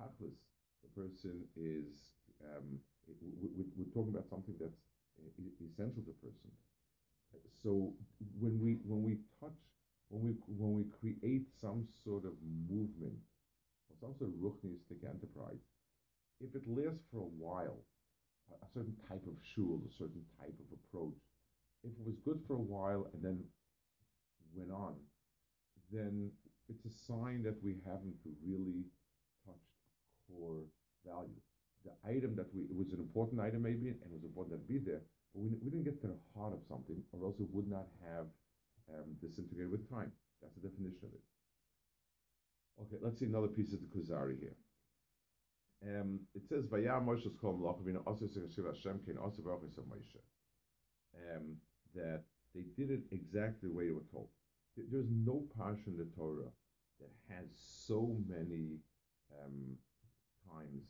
tachlis, 0.00 0.38
the 0.82 0.90
person 0.96 1.42
is 1.56 2.14
um, 2.44 2.78
we, 3.20 3.84
are 3.84 3.92
talking 3.92 4.14
about 4.14 4.28
something 4.30 4.54
that's 4.60 4.80
uh, 5.20 5.28
essential 5.60 6.02
to 6.02 6.12
a 6.14 6.20
person. 6.24 6.50
So 7.62 7.92
when 8.40 8.60
we 8.60 8.78
when 8.86 9.02
we 9.02 9.18
touch 9.40 9.58
when 10.08 10.22
we 10.24 10.32
when 10.46 10.72
we 10.72 10.84
create 11.00 11.44
some 11.60 11.84
sort 12.04 12.24
of 12.24 12.32
movement 12.70 13.18
of 14.20 14.28
ruchnistic 14.40 15.00
enterprise, 15.04 15.62
if 16.40 16.54
it 16.54 16.62
lasts 16.66 17.04
for 17.12 17.20
a 17.20 17.32
while, 17.38 17.78
a, 18.52 18.66
certain 18.74 18.96
type 19.08 19.22
of 19.26 19.34
shul, 19.42 19.80
a 19.88 19.92
certain 19.96 20.20
type 20.38 20.52
of 20.52 20.68
approach, 20.76 21.16
if 21.84 21.92
it 21.92 22.04
was 22.04 22.16
good 22.24 22.40
for 22.46 22.54
a 22.54 22.66
while 22.68 23.08
and 23.12 23.22
then 23.22 23.38
went 24.54 24.70
on, 24.70 24.94
then 25.92 26.30
it's 26.68 26.84
a 26.84 26.94
sign 27.06 27.42
that 27.42 27.56
we 27.62 27.76
haven't 27.84 28.16
really 28.44 28.84
touched 29.44 29.72
core 30.28 30.64
value. 31.06 31.40
The 31.84 31.92
item 32.08 32.36
that 32.36 32.48
we, 32.54 32.64
it 32.64 32.76
was 32.76 32.92
an 32.92 33.00
important 33.00 33.40
item 33.40 33.62
maybe, 33.62 33.92
and 33.92 34.08
it 34.08 34.12
was 34.12 34.24
important 34.24 34.56
to 34.56 34.64
be 34.64 34.78
there, 34.78 35.00
but 35.32 35.44
we, 35.44 35.50
we 35.60 35.70
didn't 35.70 35.84
get 35.84 36.00
to 36.00 36.08
the 36.08 36.20
heart 36.36 36.52
of 36.52 36.60
something, 36.68 36.96
or 37.12 37.28
else 37.28 37.40
it 37.40 37.48
would 37.52 37.68
not 37.68 37.88
have 38.04 38.26
um, 38.88 39.16
disintegrated 39.20 39.70
with 39.70 39.88
time. 39.88 40.12
That's 40.40 40.54
the 40.56 40.68
definition 40.68 41.04
of 41.04 41.12
it. 41.12 41.24
Okay, 42.80 42.96
let's 43.00 43.18
see 43.18 43.26
another 43.26 43.48
piece 43.48 43.72
of 43.72 43.80
the 43.80 43.86
Kuzari 43.86 44.38
here. 44.40 44.56
Um, 45.86 46.20
it 46.34 46.42
says, 46.48 46.64
"Vayar 46.66 47.04
Moshe's 47.04 47.36
also 48.06 48.26
Hashem 48.66 49.00
also 49.18 49.82
Moshe." 49.82 50.18
Um, 51.14 51.56
that 51.94 52.24
they 52.54 52.64
did 52.76 52.90
it 52.90 53.02
exactly 53.12 53.68
the 53.68 53.74
way 53.74 53.86
they 53.86 53.92
were 53.92 54.10
told. 54.10 54.28
There's 54.76 55.10
no 55.10 55.46
parsha 55.56 55.86
in 55.86 55.96
the 55.96 56.08
Torah 56.16 56.50
that 56.98 57.12
has 57.28 57.46
so 57.54 58.18
many 58.26 58.80
um, 59.30 59.76
times 60.50 60.82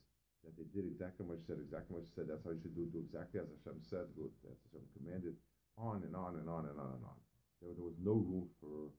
that 0.44 0.56
they 0.56 0.64
did 0.72 0.86
exactly 0.88 1.26
what 1.26 1.44
said, 1.44 1.58
exactly 1.60 1.96
what 1.96 2.08
said. 2.14 2.28
That's 2.28 2.44
how 2.44 2.52
you 2.52 2.60
should 2.60 2.76
do. 2.76 2.86
Do 2.86 3.00
exactly 3.00 3.40
as 3.40 3.48
Hashem 3.60 3.80
said. 3.84 4.08
Good. 4.16 4.32
As 4.48 4.56
Hashem 4.68 4.84
commanded. 4.96 5.36
On 5.76 6.00
and 6.04 6.14
on 6.14 6.36
and 6.36 6.48
on 6.48 6.64
and 6.70 6.78
on 6.78 6.92
and 6.96 7.04
on. 7.04 7.18
there, 7.60 7.74
there 7.74 7.84
was 7.84 7.98
no 7.98 8.14
room 8.14 8.48
for 8.60 8.92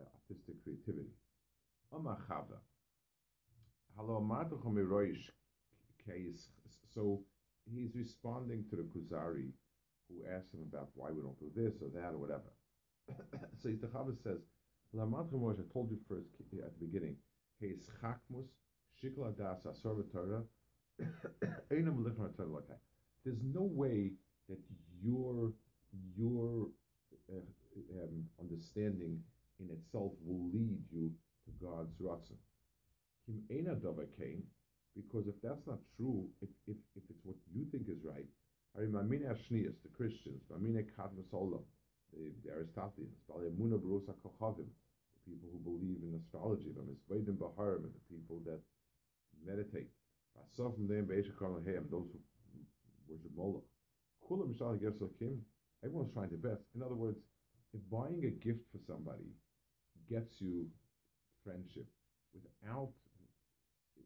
uh, 0.00 0.08
artistic 0.16 0.56
creativity. 0.64 1.12
So 6.94 7.22
he's 7.72 7.94
responding 7.94 8.64
to 8.70 8.76
the 8.76 8.82
Kuzari 8.82 9.50
who 10.08 10.24
asked 10.34 10.52
him 10.52 10.60
about 10.70 10.88
why 10.94 11.10
we 11.10 11.22
don't 11.22 11.38
do 11.38 11.50
this 11.54 11.74
or 11.82 11.88
that 11.94 12.14
or 12.14 12.18
whatever. 12.18 12.52
so 13.62 13.68
the 13.68 13.86
Chaver 13.86 14.16
says, 14.22 14.40
I 14.94 15.04
told 15.72 15.90
you 15.90 15.98
first 16.08 16.28
at 16.40 16.78
the 16.78 16.86
beginning, 16.86 17.16
chakmus 17.62 18.48
shikla 19.02 19.36
das 19.36 19.80
Torah. 19.82 20.42
There's 23.24 23.42
no 23.54 23.62
way 23.62 24.12
that 24.48 24.58
your 25.02 25.52
your 26.16 26.68
uh, 27.32 27.36
um, 28.02 28.24
understanding 28.40 29.22
in 29.60 29.70
itself 29.70 30.12
will 30.24 30.50
lead 30.52 30.78
you 30.92 31.10
to 31.44 31.50
God's 31.64 31.94
ratzon. 32.00 32.38
Kim 33.26 33.42
ena 33.50 33.74
came 34.18 34.42
because 34.94 35.26
if 35.26 35.34
that's 35.42 35.66
not 35.66 35.78
true, 35.96 36.28
if, 36.42 36.48
if, 36.66 36.76
if 36.96 37.02
it's 37.08 37.24
what 37.24 37.36
you 37.54 37.64
think 37.70 37.88
is 37.88 38.04
right, 38.04 38.26
I 38.76 38.80
mean, 38.80 38.92
the 38.92 39.88
Christians, 39.92 40.42
the, 40.50 40.58
the 42.44 42.50
Aristotelians, 42.50 43.16
the 43.26 43.32
people 45.24 45.48
who 45.52 45.58
believe 45.64 46.00
in 46.02 46.14
astrology, 46.20 46.72
Baharim, 46.72 47.82
the 47.82 48.04
people 48.08 48.40
that 48.44 48.60
meditate, 49.44 49.88
those 50.48 50.74
who 50.76 50.84
worship 53.08 53.36
Moloch. 53.36 53.64
Everyone's 55.84 56.12
trying 56.12 56.30
their 56.30 56.38
best. 56.38 56.62
In 56.74 56.82
other 56.82 56.94
words, 56.94 57.18
if 57.74 57.80
buying 57.90 58.24
a 58.24 58.30
gift 58.44 58.60
for 58.70 58.78
somebody 58.86 59.24
gets 60.08 60.40
you 60.40 60.66
friendship 61.62 61.86
without 62.34 62.90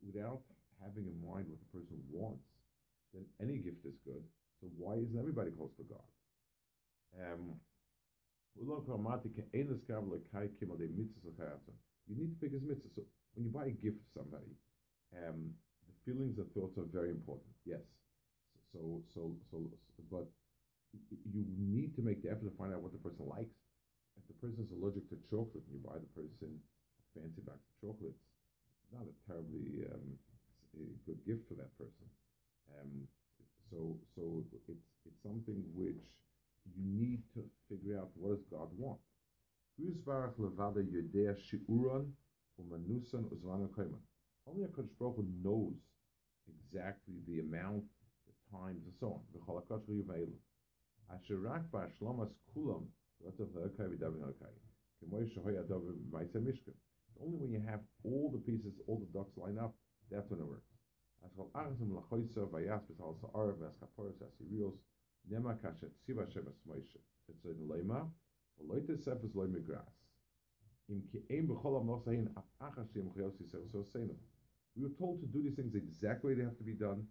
without 0.05 0.41
having 0.85 1.09
in 1.09 1.17
mind 1.25 1.49
what 1.49 1.59
the 1.59 1.71
person 1.73 1.97
wants, 2.13 2.45
then 3.15 3.25
any 3.41 3.57
gift 3.57 3.81
is 3.89 3.97
good. 4.05 4.23
So 4.61 4.69
why 4.77 5.01
isn't 5.01 5.17
everybody 5.19 5.51
close 5.51 5.73
to 5.81 5.85
God? 5.89 6.05
Um, 7.17 7.57
you 8.57 8.65
need 12.15 12.31
to 12.31 12.39
pick 12.41 12.53
his 12.53 12.63
mitzvah. 12.63 12.93
So 12.95 13.03
when 13.35 13.45
you 13.45 13.53
buy 13.53 13.67
a 13.67 13.77
gift 13.83 13.99
to 13.99 14.09
somebody, 14.21 14.53
um, 15.17 15.51
the 15.89 15.95
feelings 16.05 16.39
and 16.39 16.47
thoughts 16.53 16.79
are 16.79 16.89
very 16.93 17.11
important. 17.11 17.49
Yes. 17.65 17.81
So, 18.73 19.01
so, 19.15 19.33
so, 19.51 19.65
so, 19.97 20.03
but 20.13 20.29
you 21.33 21.45
need 21.57 21.97
to 21.97 22.03
make 22.03 22.23
the 22.23 22.31
effort 22.31 22.45
to 22.45 22.57
find 22.57 22.73
out 22.73 22.81
what 22.85 22.93
the 22.93 23.01
person 23.01 23.27
likes. 23.29 23.57
If 24.17 24.25
the 24.29 24.37
person 24.41 24.65
is 24.65 24.73
allergic 24.73 25.09
to 25.11 25.17
chocolate, 25.29 25.65
and 25.69 25.73
you 25.77 25.81
buy 25.85 25.97
the 26.01 26.13
person 26.17 26.61
fancy 27.17 27.43
box 27.43 27.59
of 27.59 27.75
chocolates, 27.81 28.21
not 28.93 29.09
a 29.09 29.15
terribly 29.27 29.89
um, 29.89 30.07
a 30.77 30.85
good 31.09 31.21
gift 31.25 31.49
for 31.49 31.55
that 31.57 31.73
person. 31.81 32.07
Um, 32.77 33.09
so, 33.71 33.97
so 34.15 34.45
it's 34.69 34.79
it's 35.07 35.23
something 35.23 35.63
which 35.75 36.03
you 36.77 36.85
need 36.85 37.23
to 37.35 37.43
figure 37.69 37.99
out 37.99 38.11
what 38.15 38.37
does 38.37 38.45
God 38.51 38.69
want. 38.77 39.01
Only 44.47 44.65
a 44.65 44.69
Kodesh 44.69 44.97
Baruch 44.99 45.19
knows 45.43 45.75
exactly 46.49 47.15
the 47.27 47.41
amount, 47.41 47.85
the 48.27 48.35
times, 48.57 48.81
and 48.85 48.95
so 49.01 49.07
on. 49.07 49.21
Only 57.23 57.39
when 57.39 57.53
you 57.53 57.63
have 57.67 57.81
all 58.05 58.31
the 58.31 58.39
pieces, 58.39 58.75
all 58.87 58.99
the 58.99 59.19
ducks 59.19 59.37
line 59.37 59.59
up, 59.59 59.75
that's 60.11 60.31
when 60.31 60.41
it 60.41 60.47
works. 60.47 60.71
It's 61.25 61.35
Lema. 67.45 68.09
We 74.77 74.83
were 74.83 74.95
told 74.99 75.21
to 75.21 75.27
do 75.27 75.43
these 75.43 75.57
things 75.57 75.75
exactly 75.75 76.35
they 76.35 76.45
have 76.45 76.59
to 76.59 76.65
be 76.65 76.75
done. 76.75 77.07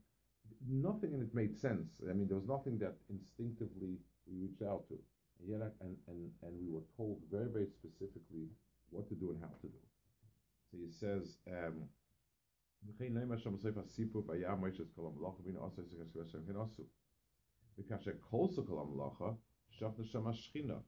Nothing 0.68 1.14
in 1.14 1.22
it 1.22 1.34
made 1.34 1.58
sense. 1.60 2.02
I 2.10 2.14
mean, 2.14 2.28
there 2.28 2.38
was 2.38 2.48
nothing 2.48 2.78
that 2.80 2.96
instinctively 3.10 3.98
we 4.28 4.48
reached 4.48 4.62
out 4.62 4.88
to. 4.90 4.96
And 5.40 5.50
yet, 5.50 5.74
and, 5.82 5.98
and, 6.08 6.32
and 6.44 6.54
we 6.58 6.70
were 6.72 6.84
told 6.96 7.20
very, 7.30 7.50
very 7.50 7.68
specifically 7.68 8.48
what 8.92 9.10
to 9.10 9.16
do 9.16 9.32
and 9.32 9.42
how 9.42 9.50
to 9.62 9.68
do. 9.68 9.80
So 10.71 10.79
he 10.79 10.91
says, 10.91 11.39
um, 11.47 11.89
וכן 12.87 13.15
נאמר 13.15 13.39
שם 13.39 13.57
ספר 13.57 13.81
הסיפור 13.81 14.25
והיה 14.27 14.55
מוישס 14.55 14.91
כל 14.95 15.07
המלאכה 15.07 15.43
בין 15.43 15.57
עושה 15.57 15.83
סגר 15.85 16.09
סגר 16.09 16.27
שם 16.27 16.47
כן 16.47 16.57
עשו. 16.57 16.83
וכאשר 17.79 18.13
כל 18.21 18.47
סכל 18.51 18.79
המלאכה 18.79 19.33
שפנה 19.69 20.05
שם 20.05 20.27
השכינה. 20.27 20.79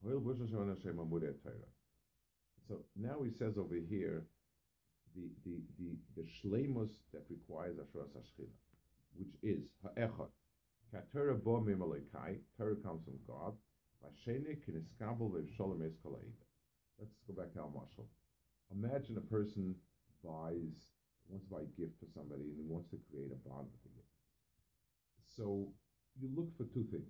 הואיל 0.00 0.18
בושן 0.18 0.46
שם 0.48 0.70
אנשי 0.70 0.90
ממודי 0.90 1.28
התארה. 1.28 1.68
So 2.68 2.74
now 2.96 3.22
he 3.22 3.30
says 3.30 3.58
over 3.58 3.74
here 3.74 4.26
the 5.14 5.26
the 5.44 5.56
the 5.78 5.90
the 6.16 6.26
shlemus 6.36 6.92
that 7.12 7.24
requires 7.28 7.76
ashras 7.78 8.12
hashchina, 8.18 8.56
which 9.18 9.34
is 9.42 9.62
ha'echad. 9.82 10.30
Katera 10.92 11.34
bo 11.42 11.60
mimalekai, 11.60 12.38
Torah 12.56 12.76
comes 12.76 13.02
from 13.04 13.18
God. 13.26 13.54
Vashene 14.02 14.56
kiniskabel 14.64 15.30
ve'sholem 15.34 15.82
es 15.86 15.94
Let's 16.98 17.16
go 17.26 17.34
back 17.34 17.52
to 17.54 17.60
our 17.60 17.70
marshal. 17.70 18.06
Imagine 18.71 19.17
a 19.17 19.27
person 19.31 19.75
buys 20.23 20.95
wants 21.29 21.45
to 21.45 21.51
buy 21.53 21.65
a 21.65 21.75
gift 21.77 21.97
for 21.97 22.09
somebody 22.13 22.45
and 22.45 22.57
he 22.57 22.65
wants 22.69 22.89
to 22.93 23.01
create 23.09 23.33
a 23.33 23.39
bond 23.49 23.65
with 23.65 23.81
the 23.81 23.93
gift. 23.97 24.13
So 25.25 25.69
you 26.21 26.29
look 26.33 26.49
for 26.57 26.69
two 26.69 26.85
things. 26.93 27.09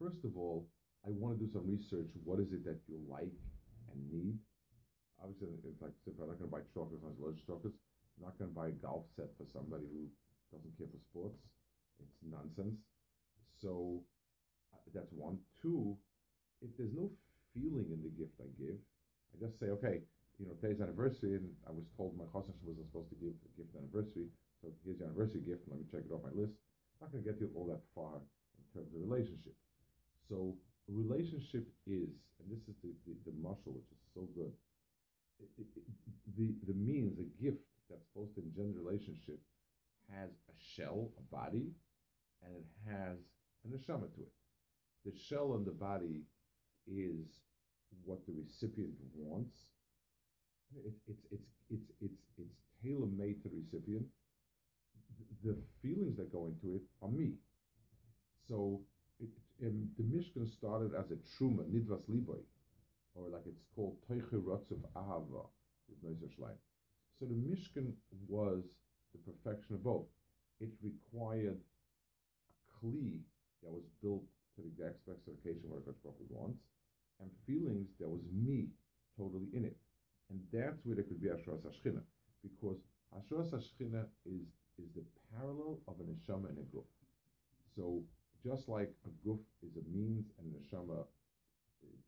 First 0.00 0.24
of 0.24 0.36
all, 0.36 0.68
I 1.04 1.12
want 1.12 1.38
to 1.38 1.40
do 1.40 1.50
some 1.52 1.68
research. 1.68 2.10
What 2.24 2.40
is 2.40 2.52
it 2.52 2.64
that 2.64 2.80
you 2.88 2.98
like 3.06 3.32
and 3.92 4.00
need? 4.08 4.36
Obviously, 5.22 5.48
it's 5.64 5.80
like 5.80 5.94
if 6.04 6.16
I'm 6.20 6.28
not 6.28 6.40
going 6.40 6.50
to 6.50 6.56
buy 6.56 6.64
chocolates, 6.72 7.04
I'm 7.04 7.16
allergic 7.20 7.46
chocolates. 7.46 7.78
I'm 8.16 8.28
not 8.28 8.36
going 8.40 8.50
to 8.50 8.56
buy 8.56 8.68
a 8.72 8.78
golf 8.80 9.04
set 9.16 9.32
for 9.36 9.46
somebody 9.52 9.84
who 9.88 10.08
doesn't 10.52 10.76
care 10.76 10.88
for 10.88 11.00
sports. 11.00 11.40
It's 12.00 12.20
nonsense. 12.24 12.76
So 13.60 14.00
uh, 14.72 14.84
that's 14.92 15.12
one. 15.12 15.38
Two, 15.60 15.96
if 16.60 16.72
there's 16.76 16.92
no 16.92 17.08
feeling 17.54 17.88
in 17.92 18.00
the 18.02 18.12
gift 18.12 18.36
I 18.40 18.48
give, 18.60 18.76
I 19.32 19.40
just 19.40 19.60
say, 19.60 19.72
okay, 19.72 20.04
you 20.38 20.44
know, 20.44 20.52
today's 20.60 20.80
anniversary, 20.80 21.40
and 21.40 21.48
I 21.64 21.72
was 21.72 21.88
told 21.96 22.12
my 22.12 22.28
chassan 22.28 22.52
wasn't 22.60 22.86
supposed 22.92 23.08
to 23.08 23.16
give 23.16 23.32
a 23.32 23.52
gift 23.56 23.72
anniversary, 23.72 24.28
so 24.60 24.68
here's 24.84 25.00
your 25.00 25.08
anniversary 25.08 25.40
gift, 25.40 25.64
let 25.68 25.80
me 25.80 25.88
check 25.88 26.04
it 26.04 26.12
off 26.12 26.24
my 26.24 26.34
list. 26.36 26.52
I'm 27.00 27.08
not 27.08 27.12
going 27.12 27.24
to 27.24 27.28
get 27.28 27.40
you 27.40 27.48
all 27.56 27.68
that 27.72 27.80
far 27.96 28.20
in 28.20 28.64
terms 28.76 28.92
of 28.92 29.00
relationship. 29.00 29.56
So 30.28 30.56
a 30.88 30.92
relationship 30.92 31.64
is, 31.88 32.12
and 32.40 32.46
this 32.52 32.60
is 32.68 32.76
the, 32.84 32.92
the, 33.08 33.32
the 33.32 33.36
muscle, 33.40 33.72
which 33.72 33.88
is 33.88 34.00
so 34.12 34.28
good, 34.36 34.52
it, 35.40 35.48
it, 35.56 35.68
it, 35.76 35.84
the, 36.36 36.52
the 36.68 36.76
means, 36.76 37.16
a 37.16 37.28
gift 37.40 37.64
that's 37.88 38.04
supposed 38.12 38.36
to 38.36 38.44
engender 38.44 38.76
relationship 38.76 39.40
has 40.12 40.28
a 40.52 40.56
shell, 40.56 41.12
a 41.16 41.24
body, 41.32 41.72
and 42.44 42.52
it 42.52 42.68
has 42.84 43.16
an 43.64 43.72
neshama 43.72 44.08
to 44.12 44.20
it. 44.20 44.32
The 45.04 45.16
shell 45.16 45.56
and 45.56 45.64
the 45.64 45.72
body 45.72 46.24
is 46.86 47.40
what 48.04 48.24
the 48.26 48.32
recipient 48.36 48.92
wants, 49.14 49.56
it's 50.84 51.00
it's 51.08 51.24
it's 51.30 51.48
it's 51.70 51.90
it's 52.00 52.20
it's 52.38 52.56
tailor 52.82 53.06
made 53.06 53.42
to 53.42 53.48
the 53.48 53.56
recipient. 53.56 54.06
The 55.44 55.56
feelings 55.82 56.16
that 56.16 56.32
go 56.32 56.46
into 56.46 56.74
it 56.76 56.82
are 57.02 57.08
me. 57.08 57.32
So 58.48 58.80
it, 59.20 59.28
um, 59.64 59.88
the 59.96 60.04
Mishkan 60.04 60.46
started 60.58 60.94
as 60.94 61.10
a 61.10 61.18
truma, 61.34 61.64
nidvas 61.64 62.02
liboy, 62.08 62.42
or 63.14 63.28
like 63.28 63.46
it's 63.46 63.62
called 63.74 63.96
toiche 64.08 64.32
of 64.32 64.42
ahava, 64.94 65.46
So 67.18 67.26
the 67.26 67.34
Mishkan 67.34 67.92
was 68.28 68.62
the 69.12 69.32
perfection 69.32 69.74
of 69.74 69.84
both. 69.84 70.06
It 70.60 70.70
required 70.82 71.58
a 72.50 72.86
kli 72.86 73.20
that 73.62 73.72
was 73.72 73.84
built 74.02 74.24
to 74.56 74.62
the 74.62 74.68
exact 74.68 75.00
specification 75.00 75.70
what 75.70 75.82
a 75.86 75.92
Baruch 76.02 76.30
wants, 76.30 76.58
and 77.20 77.30
feelings 77.46 77.88
that 78.00 78.08
was 78.08 78.20
me 78.32 78.68
totally 79.16 79.48
in 79.52 79.64
it. 79.64 79.76
And 80.30 80.40
that's 80.52 80.84
where 80.84 80.96
there 80.96 81.04
could 81.04 81.22
be 81.22 81.28
Ashras 81.28 81.62
Hashchina. 81.62 82.02
Because 82.42 82.78
Ashras 83.14 83.52
Hashchina 83.52 84.04
is, 84.26 84.46
is 84.78 84.90
the 84.94 85.04
parallel 85.34 85.78
of 85.88 86.00
an 86.00 86.06
neshama 86.06 86.48
and 86.48 86.58
a 86.58 86.66
guf. 86.76 86.84
So 87.76 88.02
just 88.44 88.68
like 88.68 88.92
a 89.06 89.28
guf 89.28 89.38
is 89.62 89.76
a 89.76 89.96
means 89.96 90.26
and 90.38 90.52
a 90.52 90.58
neshama 90.58 91.04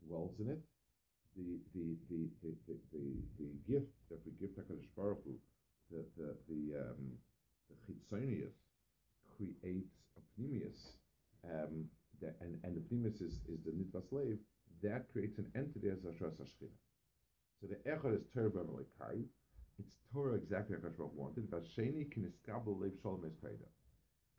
dwells 0.07 0.35
in 0.39 0.49
it, 0.49 0.59
the, 1.37 1.59
the, 1.75 1.95
the, 2.09 2.29
the, 2.43 2.51
the, 2.67 2.75
the, 2.91 3.03
the 3.39 3.71
gift 3.71 3.91
that 4.09 4.19
we 4.25 4.31
give 4.39 4.55
to 4.55 4.61
HaKadosh 4.61 4.89
Baruch 4.97 5.23
Hu, 5.23 5.35
the, 5.91 6.03
the, 6.17 6.35
the, 6.49 6.79
um, 6.79 7.11
the 7.69 7.75
creates 9.37 9.95
a 10.17 10.41
pnimius, 10.41 10.97
um, 11.45 11.85
that, 12.21 12.35
and, 12.41 12.59
and 12.63 12.75
the 12.75 12.83
pnimius 12.93 13.21
is, 13.21 13.39
is 13.47 13.59
the 13.65 13.71
nitva 13.71 14.01
slave, 14.09 14.37
that 14.83 15.07
creates 15.11 15.37
an 15.37 15.45
entity 15.55 15.89
as 15.89 16.03
a 16.03 16.11
Shechina. 16.11 16.69
So 17.61 17.67
the 17.67 17.75
Echad 17.89 18.15
is 18.15 18.23
Torah 18.33 18.49
B'Melikai. 18.49 19.25
It's 19.79 19.95
Torah 20.13 20.35
exactly 20.35 20.77
like 20.77 20.83
Hashem 20.83 21.11
wanted. 21.13 21.51
Vasheni 21.51 22.09
can 22.09 22.23
eskabel 22.23 22.79
lev 22.79 22.93
shalom 23.01 23.27
espeda. 23.27 23.67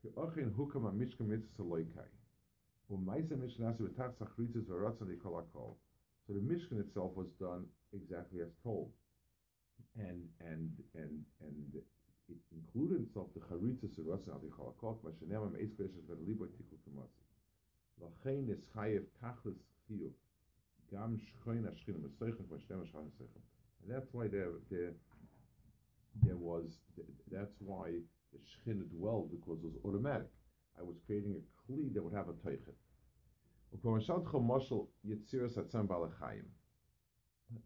Ke'ochin 0.00 0.50
hukam 0.52 0.84
ha-mishka 0.84 1.22
mitzvah 1.22 1.62
loikai. 1.62 2.08
U'maisa 2.90 3.36
mishnasa 3.36 3.82
v'tach 3.82 4.14
sachritzes 4.16 4.64
v'ratzon 4.64 5.12
likolakol. 5.12 5.76
So 6.26 6.32
the 6.32 6.40
Mishkan 6.40 6.80
itself 6.80 7.12
was 7.14 7.28
done 7.38 7.66
exactly 7.92 8.40
as 8.40 8.48
told. 8.62 8.90
And, 9.98 10.24
and, 10.40 10.70
and, 10.94 11.20
and 11.42 11.74
it 11.74 12.38
included 12.52 13.02
itself 13.02 13.28
the 13.34 13.40
charitzes 13.40 14.00
v'ratzon 14.00 14.40
likolakol, 14.40 14.96
v'shenem 15.04 15.44
ha-meis 15.44 15.68
kreshes 15.78 16.08
v'libo 16.08 16.48
tikul 16.48 16.80
kamasi. 16.88 17.20
Lachein 18.00 18.48
is 18.50 18.58
chayev 18.74 19.04
tachlis 19.22 19.60
chiyuv. 19.90 20.12
Gam 20.90 21.20
And 23.82 23.88
that's 23.88 24.08
why 24.12 24.28
there, 24.28 24.50
there, 24.70 24.92
there 26.24 26.36
was, 26.36 26.64
that's 27.30 27.54
why 27.60 27.92
the 28.32 28.38
Shekhinah 28.38 28.90
dwelled, 28.90 29.30
because 29.30 29.58
it 29.64 29.66
was 29.66 29.76
automatic. 29.84 30.28
I 30.78 30.82
was 30.82 30.96
creating 31.06 31.36
a 31.36 31.72
Kli 31.72 31.92
that 31.94 32.02
would 32.02 32.14
have 32.14 32.28
a 32.28 32.32
Teichit. 32.32 32.74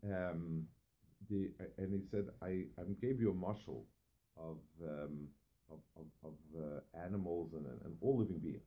Um, 0.04 0.66
the, 1.30 1.50
and 1.78 1.92
he 1.92 2.00
said, 2.10 2.26
I, 2.42 2.66
I 2.78 2.84
gave 3.00 3.20
you 3.20 3.30
a 3.30 3.34
marshal 3.34 3.86
of, 4.36 4.58
um, 4.82 5.28
of, 5.70 5.78
of, 5.96 6.06
of 6.22 6.34
uh, 6.56 6.80
animals 7.06 7.52
and, 7.54 7.66
and 7.84 7.96
all 8.00 8.18
living 8.18 8.38
beings. 8.38 8.62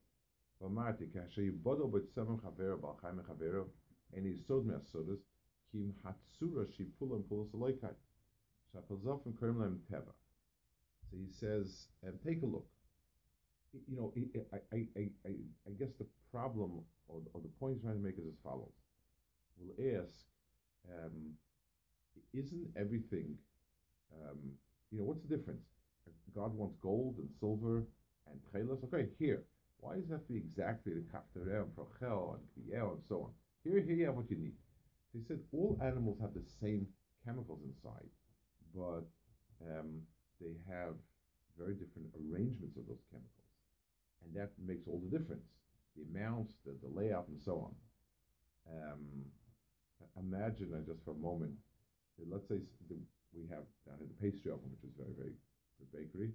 And 4.14 4.26
he 4.26 4.34
sod 4.46 4.66
me 4.66 4.74
asodas, 4.74 5.20
kim 5.70 5.94
hatsura 6.04 6.66
shi 6.76 6.86
pulam 7.00 7.22
pulas 7.24 7.50
aloikai. 7.50 7.94
Teva. 9.90 10.12
So 11.10 11.16
he 11.16 11.32
says, 11.32 11.88
and 12.02 12.18
take 12.24 12.42
a 12.42 12.46
look. 12.46 12.66
You 13.88 13.96
know, 13.96 14.12
I, 14.52 14.76
I, 14.76 14.86
I, 14.96 15.30
I, 15.66 15.70
guess 15.78 15.90
the 15.98 16.06
problem 16.32 16.80
or, 17.08 17.20
or 17.34 17.40
the 17.40 17.48
point 17.60 17.74
he's 17.74 17.82
trying 17.82 17.96
to 17.96 18.02
make 18.02 18.14
is 18.18 18.26
as 18.26 18.38
follows. 18.42 18.72
We'll 19.58 20.00
ask, 20.00 20.12
um, 20.88 21.34
isn't 22.32 22.68
everything, 22.76 23.36
um, 24.12 24.38
you 24.90 24.98
know, 24.98 25.04
what's 25.04 25.22
the 25.22 25.36
difference? 25.36 25.64
God 26.34 26.54
wants 26.54 26.76
gold 26.82 27.16
and 27.18 27.28
silver 27.40 27.84
and 28.30 28.40
chelas. 28.52 28.82
Okay, 28.84 29.08
here. 29.18 29.42
Why 29.80 29.96
does 29.96 30.08
to 30.26 30.32
be 30.32 30.38
exactly 30.38 30.92
the 30.94 31.04
kaftareh 31.12 31.62
and 31.62 31.76
prochel 31.76 32.36
and 32.36 32.42
kviel 32.52 32.92
and 32.94 33.02
so 33.08 33.22
on? 33.22 33.30
Here, 33.68 33.84
here 33.84 33.96
you 33.96 34.06
have 34.06 34.16
what 34.16 34.30
you 34.30 34.38
need. 34.38 34.56
They 35.12 35.20
said 35.28 35.40
all 35.52 35.78
animals 35.82 36.16
have 36.20 36.32
the 36.32 36.44
same 36.60 36.86
chemicals 37.24 37.60
inside 37.68 38.08
but 38.74 39.06
um, 39.66 40.02
they 40.40 40.54
have 40.70 40.94
very 41.58 41.74
different 41.74 42.06
arrangements 42.14 42.78
of 42.78 42.86
those 42.86 43.02
chemicals. 43.10 43.50
And 44.22 44.30
that 44.38 44.54
makes 44.62 44.86
all 44.86 45.02
the 45.02 45.10
difference. 45.10 45.46
The 45.96 46.06
amounts, 46.06 46.54
the, 46.62 46.78
the 46.78 46.90
layout, 46.90 47.26
and 47.28 47.40
so 47.42 47.66
on. 47.66 47.74
Um, 48.70 49.02
imagine 50.14 50.70
uh, 50.74 50.86
just 50.86 51.02
for 51.04 51.10
a 51.10 51.22
moment, 51.22 51.54
let's 52.30 52.46
say 52.46 52.62
the, 52.86 52.98
we 53.34 53.50
have 53.50 53.66
down 53.86 53.98
at 53.98 54.06
the 54.06 54.18
pastry 54.22 54.50
oven, 54.54 54.70
which 54.70 54.86
is 54.86 54.94
very, 54.94 55.14
very 55.18 55.34
good 55.78 55.90
bakery, 55.90 56.30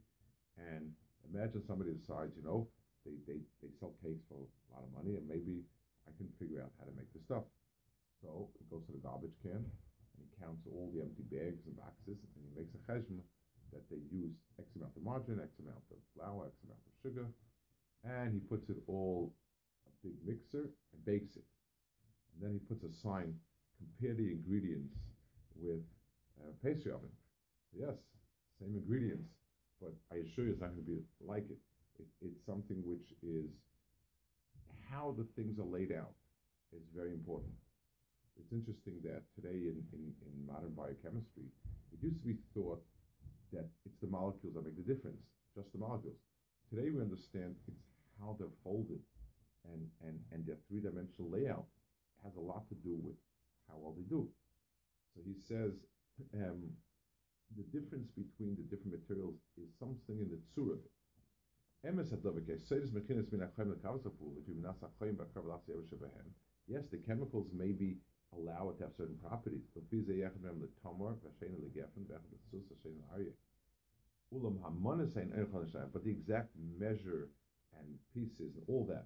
and 0.58 0.92
imagine 1.32 1.64
somebody 1.64 1.96
decides, 1.96 2.36
you 2.36 2.44
know, 2.44 2.68
they, 3.06 3.16
they, 3.28 3.40
they 3.62 3.72
sell 3.80 3.96
cakes 4.04 4.24
for 4.28 4.40
a 4.40 4.48
lot 4.76 4.84
of 4.84 4.92
money, 4.92 5.16
and 5.16 5.28
maybe 5.28 5.64
I 6.08 6.12
can 6.18 6.28
figure 6.40 6.62
out 6.62 6.72
how 6.80 6.86
to 6.86 6.96
make 6.96 7.12
the 7.14 7.24
stuff. 7.24 7.48
So 8.22 8.50
it 8.60 8.68
goes 8.72 8.84
to 8.88 8.94
the 8.96 9.04
garbage 9.04 9.36
can, 9.44 9.60
and 9.60 10.20
he 10.24 10.28
counts 10.40 10.64
all 10.68 10.88
the 10.96 11.04
empty 11.04 11.28
bags 11.28 11.64
and 11.68 11.76
boxes, 11.76 12.20
and 12.24 12.42
he 12.44 12.52
makes 12.56 12.72
a 12.76 12.82
cheshbon 12.88 13.20
that 13.76 13.84
they 13.90 14.00
use 14.14 14.32
X 14.60 14.70
amount 14.78 14.96
of 14.96 15.04
margarine, 15.04 15.42
X 15.42 15.52
amount 15.60 15.84
of 15.92 16.00
flour, 16.16 16.48
X 16.48 16.56
amount 16.64 16.80
of 16.86 16.94
sugar, 17.04 17.28
and 18.06 18.32
he 18.32 18.40
puts 18.40 18.70
it 18.70 18.78
all 18.88 19.34
a 19.88 19.92
big 20.06 20.16
mixer 20.24 20.70
and 20.70 21.00
bakes 21.06 21.36
it. 21.36 21.48
And 22.34 22.38
then 22.40 22.52
he 22.54 22.62
puts 22.64 22.84
a 22.84 22.94
sign, 22.94 23.34
compare 23.76 24.16
the 24.16 24.32
ingredients 24.32 24.96
with 25.58 25.84
a 26.40 26.54
pastry 26.64 26.92
oven. 26.92 27.12
Yes, 27.74 27.98
same 28.62 28.76
ingredients, 28.76 29.30
but 29.82 29.94
I 30.12 30.22
assure 30.22 30.46
you 30.46 30.54
it's 30.54 30.62
not 30.62 30.72
going 30.72 30.86
to 30.86 30.92
be 30.92 31.02
like 31.20 31.50
it. 31.50 31.60
it. 32.00 32.08
It's 32.22 32.46
something 32.46 32.80
which 32.86 33.12
is 33.26 33.50
how 34.94 35.16
the 35.18 35.26
things 35.36 35.58
are 35.60 35.66
laid 35.78 35.92
out 35.92 36.14
is 36.72 36.84
very 36.96 37.12
important 37.12 37.54
it's 38.40 38.52
interesting 38.52 38.98
that 39.06 39.22
today 39.38 39.70
in, 39.70 39.78
in, 39.94 40.04
in 40.26 40.34
modern 40.46 40.74
biochemistry, 40.74 41.46
it 41.94 42.02
used 42.02 42.22
to 42.22 42.28
be 42.34 42.38
thought 42.54 42.82
that 43.54 43.70
it's 43.86 44.00
the 44.02 44.10
molecules 44.10 44.56
that 44.56 44.66
make 44.66 44.78
the 44.78 44.88
difference, 44.94 45.22
just 45.54 45.72
the 45.72 45.78
molecules. 45.78 46.18
Today 46.70 46.90
we 46.90 47.02
understand 47.02 47.54
it's 47.70 47.86
how 48.20 48.36
they're 48.40 48.58
folded 48.64 49.02
and, 49.70 49.86
and, 50.02 50.18
and 50.32 50.46
their 50.46 50.58
three-dimensional 50.68 51.30
layout 51.30 51.70
has 52.26 52.34
a 52.36 52.42
lot 52.42 52.66
to 52.70 52.76
do 52.82 52.98
with 52.98 53.16
how 53.70 53.78
well 53.78 53.94
they 53.94 54.08
do. 54.10 54.28
So 55.14 55.22
he 55.22 55.38
says 55.38 55.78
um, 56.34 56.74
the 57.54 57.66
difference 57.70 58.10
between 58.18 58.58
the 58.58 58.66
different 58.66 58.98
materials 58.98 59.38
is 59.62 59.70
something 59.78 60.18
in 60.18 60.34
the 60.34 60.42
tzur 60.50 60.74
of 60.74 60.82
it. 60.82 60.94
Yes, 66.68 66.88
the 66.90 66.98
chemicals 66.98 67.52
may 67.52 67.74
be 67.74 67.98
allow 68.32 68.70
it 68.70 68.78
to 68.78 68.84
have 68.84 68.94
certain 68.96 69.18
properties. 69.18 69.62
But 75.94 76.04
the 76.04 76.12
exact 76.12 76.50
measure 76.80 77.30
and 77.78 78.00
pieces 78.14 78.56
and 78.56 78.64
all 78.68 78.86
that. 78.86 79.06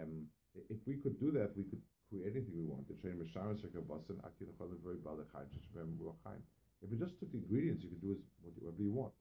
Um, 0.00 0.26
if 0.68 0.78
we 0.86 0.96
could 0.96 1.18
do 1.20 1.30
that, 1.32 1.56
we 1.56 1.64
could 1.64 1.82
create 2.08 2.26
anything 2.26 2.54
we 2.56 2.64
want. 2.64 2.86
If 6.82 6.90
we 6.90 6.98
just 6.98 7.18
took 7.18 7.30
the 7.32 7.38
ingredients, 7.38 7.82
you 7.82 7.90
could 7.90 8.00
do 8.00 8.16
whatever 8.60 8.82
you 8.82 8.92
want 8.92 9.12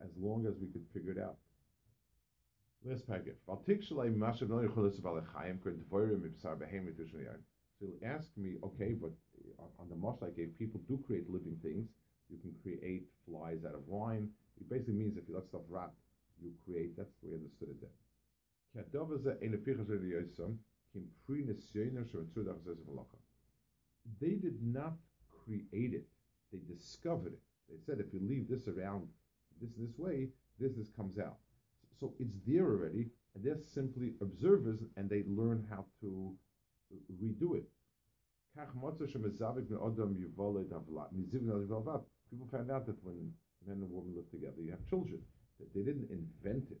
as 0.00 0.10
long 0.16 0.46
as 0.46 0.54
we 0.60 0.68
could 0.68 0.86
figure 0.92 1.12
it 1.12 1.18
out. 1.18 1.36
Last. 2.84 3.04
So 7.78 7.86
you'll 7.86 8.08
ask 8.08 8.28
me, 8.36 8.56
okay, 8.62 8.92
but 8.92 9.10
on 9.78 9.88
the 9.88 9.96
Moshe 9.96 10.22
I 10.22 10.30
gave, 10.30 10.56
people 10.58 10.80
do 10.88 11.02
create 11.06 11.28
living 11.28 11.56
things. 11.62 11.88
You 12.30 12.38
can 12.38 12.54
create 12.62 13.04
flies 13.26 13.64
out 13.66 13.74
of 13.74 13.88
wine. 13.88 14.30
It 14.60 14.68
basically 14.68 14.94
means 14.94 15.16
if 15.16 15.28
you 15.28 15.34
let 15.34 15.46
stuff 15.48 15.62
rot, 15.68 15.92
you 16.42 16.52
create. 16.64 16.96
That's 16.96 17.10
the 17.22 17.28
way 17.28 17.34
I 17.34 17.38
understood 17.38 17.68
it 17.70 17.80
then. 17.80 17.90
They 24.20 24.34
did 24.34 24.62
not 24.62 24.94
create 25.44 25.94
it. 25.94 26.06
They 26.52 26.60
discovered 26.72 27.32
it. 27.34 27.40
They 27.68 27.78
said 27.86 28.00
if 28.00 28.12
you 28.12 28.20
leave 28.20 28.48
this 28.48 28.66
around 28.68 29.08
this 29.60 29.70
this 29.78 29.98
way, 29.98 30.28
this 30.58 30.72
this 30.76 30.90
comes 30.96 31.18
out. 31.18 31.38
So 31.98 32.14
it's 32.18 32.36
there 32.46 32.64
already, 32.64 33.10
and 33.34 33.44
they're 33.44 33.60
simply 33.74 34.14
observers, 34.20 34.80
and 34.96 35.08
they 35.08 35.22
learn 35.28 35.66
how 35.70 35.84
to 36.00 36.34
redo 37.22 37.56
it. 37.56 37.64
People 42.30 42.48
found 42.50 42.70
out 42.70 42.86
that 42.86 43.04
when 43.04 43.32
men 43.66 43.82
and 43.82 43.90
women 43.90 44.14
live 44.16 44.30
together, 44.30 44.60
you 44.62 44.70
have 44.70 44.84
children. 44.88 45.20
That 45.58 45.72
they 45.74 45.82
didn't 45.82 46.10
invent 46.10 46.70
it. 46.70 46.80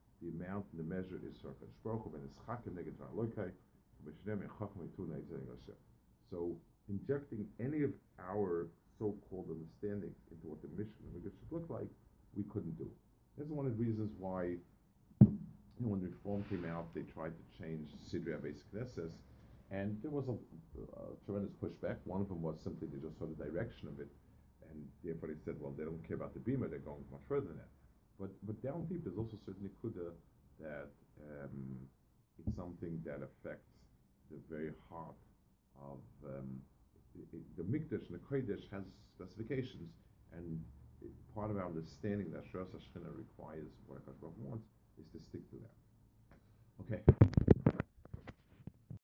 the 0.21 0.29
amount 0.29 0.65
and 0.71 0.79
the 0.79 0.87
measure 0.87 1.17
is 1.25 1.41
So 6.31 6.55
injecting 6.89 7.45
any 7.59 7.83
of 7.83 7.91
our 8.19 8.67
so-called 8.97 9.49
understandings 9.49 10.15
into 10.31 10.47
what 10.47 10.61
the 10.61 10.69
mission 10.77 10.95
Mishnah 11.11 11.29
should 11.29 11.51
look 11.51 11.67
like, 11.69 11.89
we 12.37 12.43
couldn't 12.47 12.77
do. 12.77 12.87
This 13.37 13.47
is 13.47 13.51
one 13.51 13.65
of 13.65 13.77
the 13.77 13.83
reasons 13.83 14.11
why 14.17 14.55
you 15.21 15.87
know, 15.87 15.97
when 15.97 16.01
Reform 16.01 16.45
came 16.49 16.63
out, 16.69 16.93
they 16.93 17.01
tried 17.01 17.33
to 17.33 17.43
change 17.57 17.89
Abbas 18.13 18.61
Knesset, 18.69 19.09
and 19.71 19.97
there 20.01 20.11
was 20.11 20.29
a, 20.29 20.37
a, 20.77 21.17
tremendous 21.25 21.51
pushback. 21.57 21.97
One 22.05 22.21
of 22.21 22.29
them 22.29 22.41
was 22.41 22.55
simply 22.63 22.87
they 22.87 23.01
just 23.01 23.17
saw 23.17 23.25
the 23.25 23.39
direction 23.43 23.87
of 23.87 23.99
it, 23.99 24.11
and 24.69 24.77
therefore 25.03 25.29
they 25.29 25.39
said, 25.43 25.55
well, 25.59 25.73
they 25.75 25.83
don't 25.83 26.05
care 26.07 26.15
about 26.15 26.33
the 26.33 26.39
Bima, 26.39 26.69
they're 26.69 26.79
going 26.79 27.03
much 27.11 27.25
further 27.27 27.47
than 27.47 27.57
that. 27.57 27.73
But 28.21 28.29
but 28.45 28.61
down 28.61 28.85
deep, 28.85 29.03
there's 29.03 29.17
also 29.17 29.35
certainly 29.45 29.71
kuda 29.81 30.13
that 30.61 30.93
um, 31.25 31.73
it's 32.37 32.55
something 32.55 33.01
that 33.03 33.25
affects 33.25 33.73
the 34.29 34.37
very 34.45 34.71
heart 34.89 35.17
of 35.81 35.97
um, 36.29 36.61
it, 37.17 37.25
it, 37.33 37.43
the 37.57 37.65
Mikdash 37.65 38.05
and 38.05 38.13
the 38.13 38.23
Kodesh 38.29 38.61
has 38.71 38.83
specifications, 39.17 39.89
and 40.37 40.61
it, 41.01 41.09
part 41.33 41.49
of 41.49 41.57
our 41.57 41.65
understanding 41.65 42.29
that 42.31 42.45
Shras 42.53 42.69
Hashchina 42.69 43.09
requires 43.17 43.73
what 43.87 44.05
Hakadosh 44.05 44.37
wants 44.37 44.69
is 45.01 45.05
to 45.13 45.19
stick 45.27 45.41
to 45.49 45.57
that. 45.57 45.75
Okay. 46.85 47.20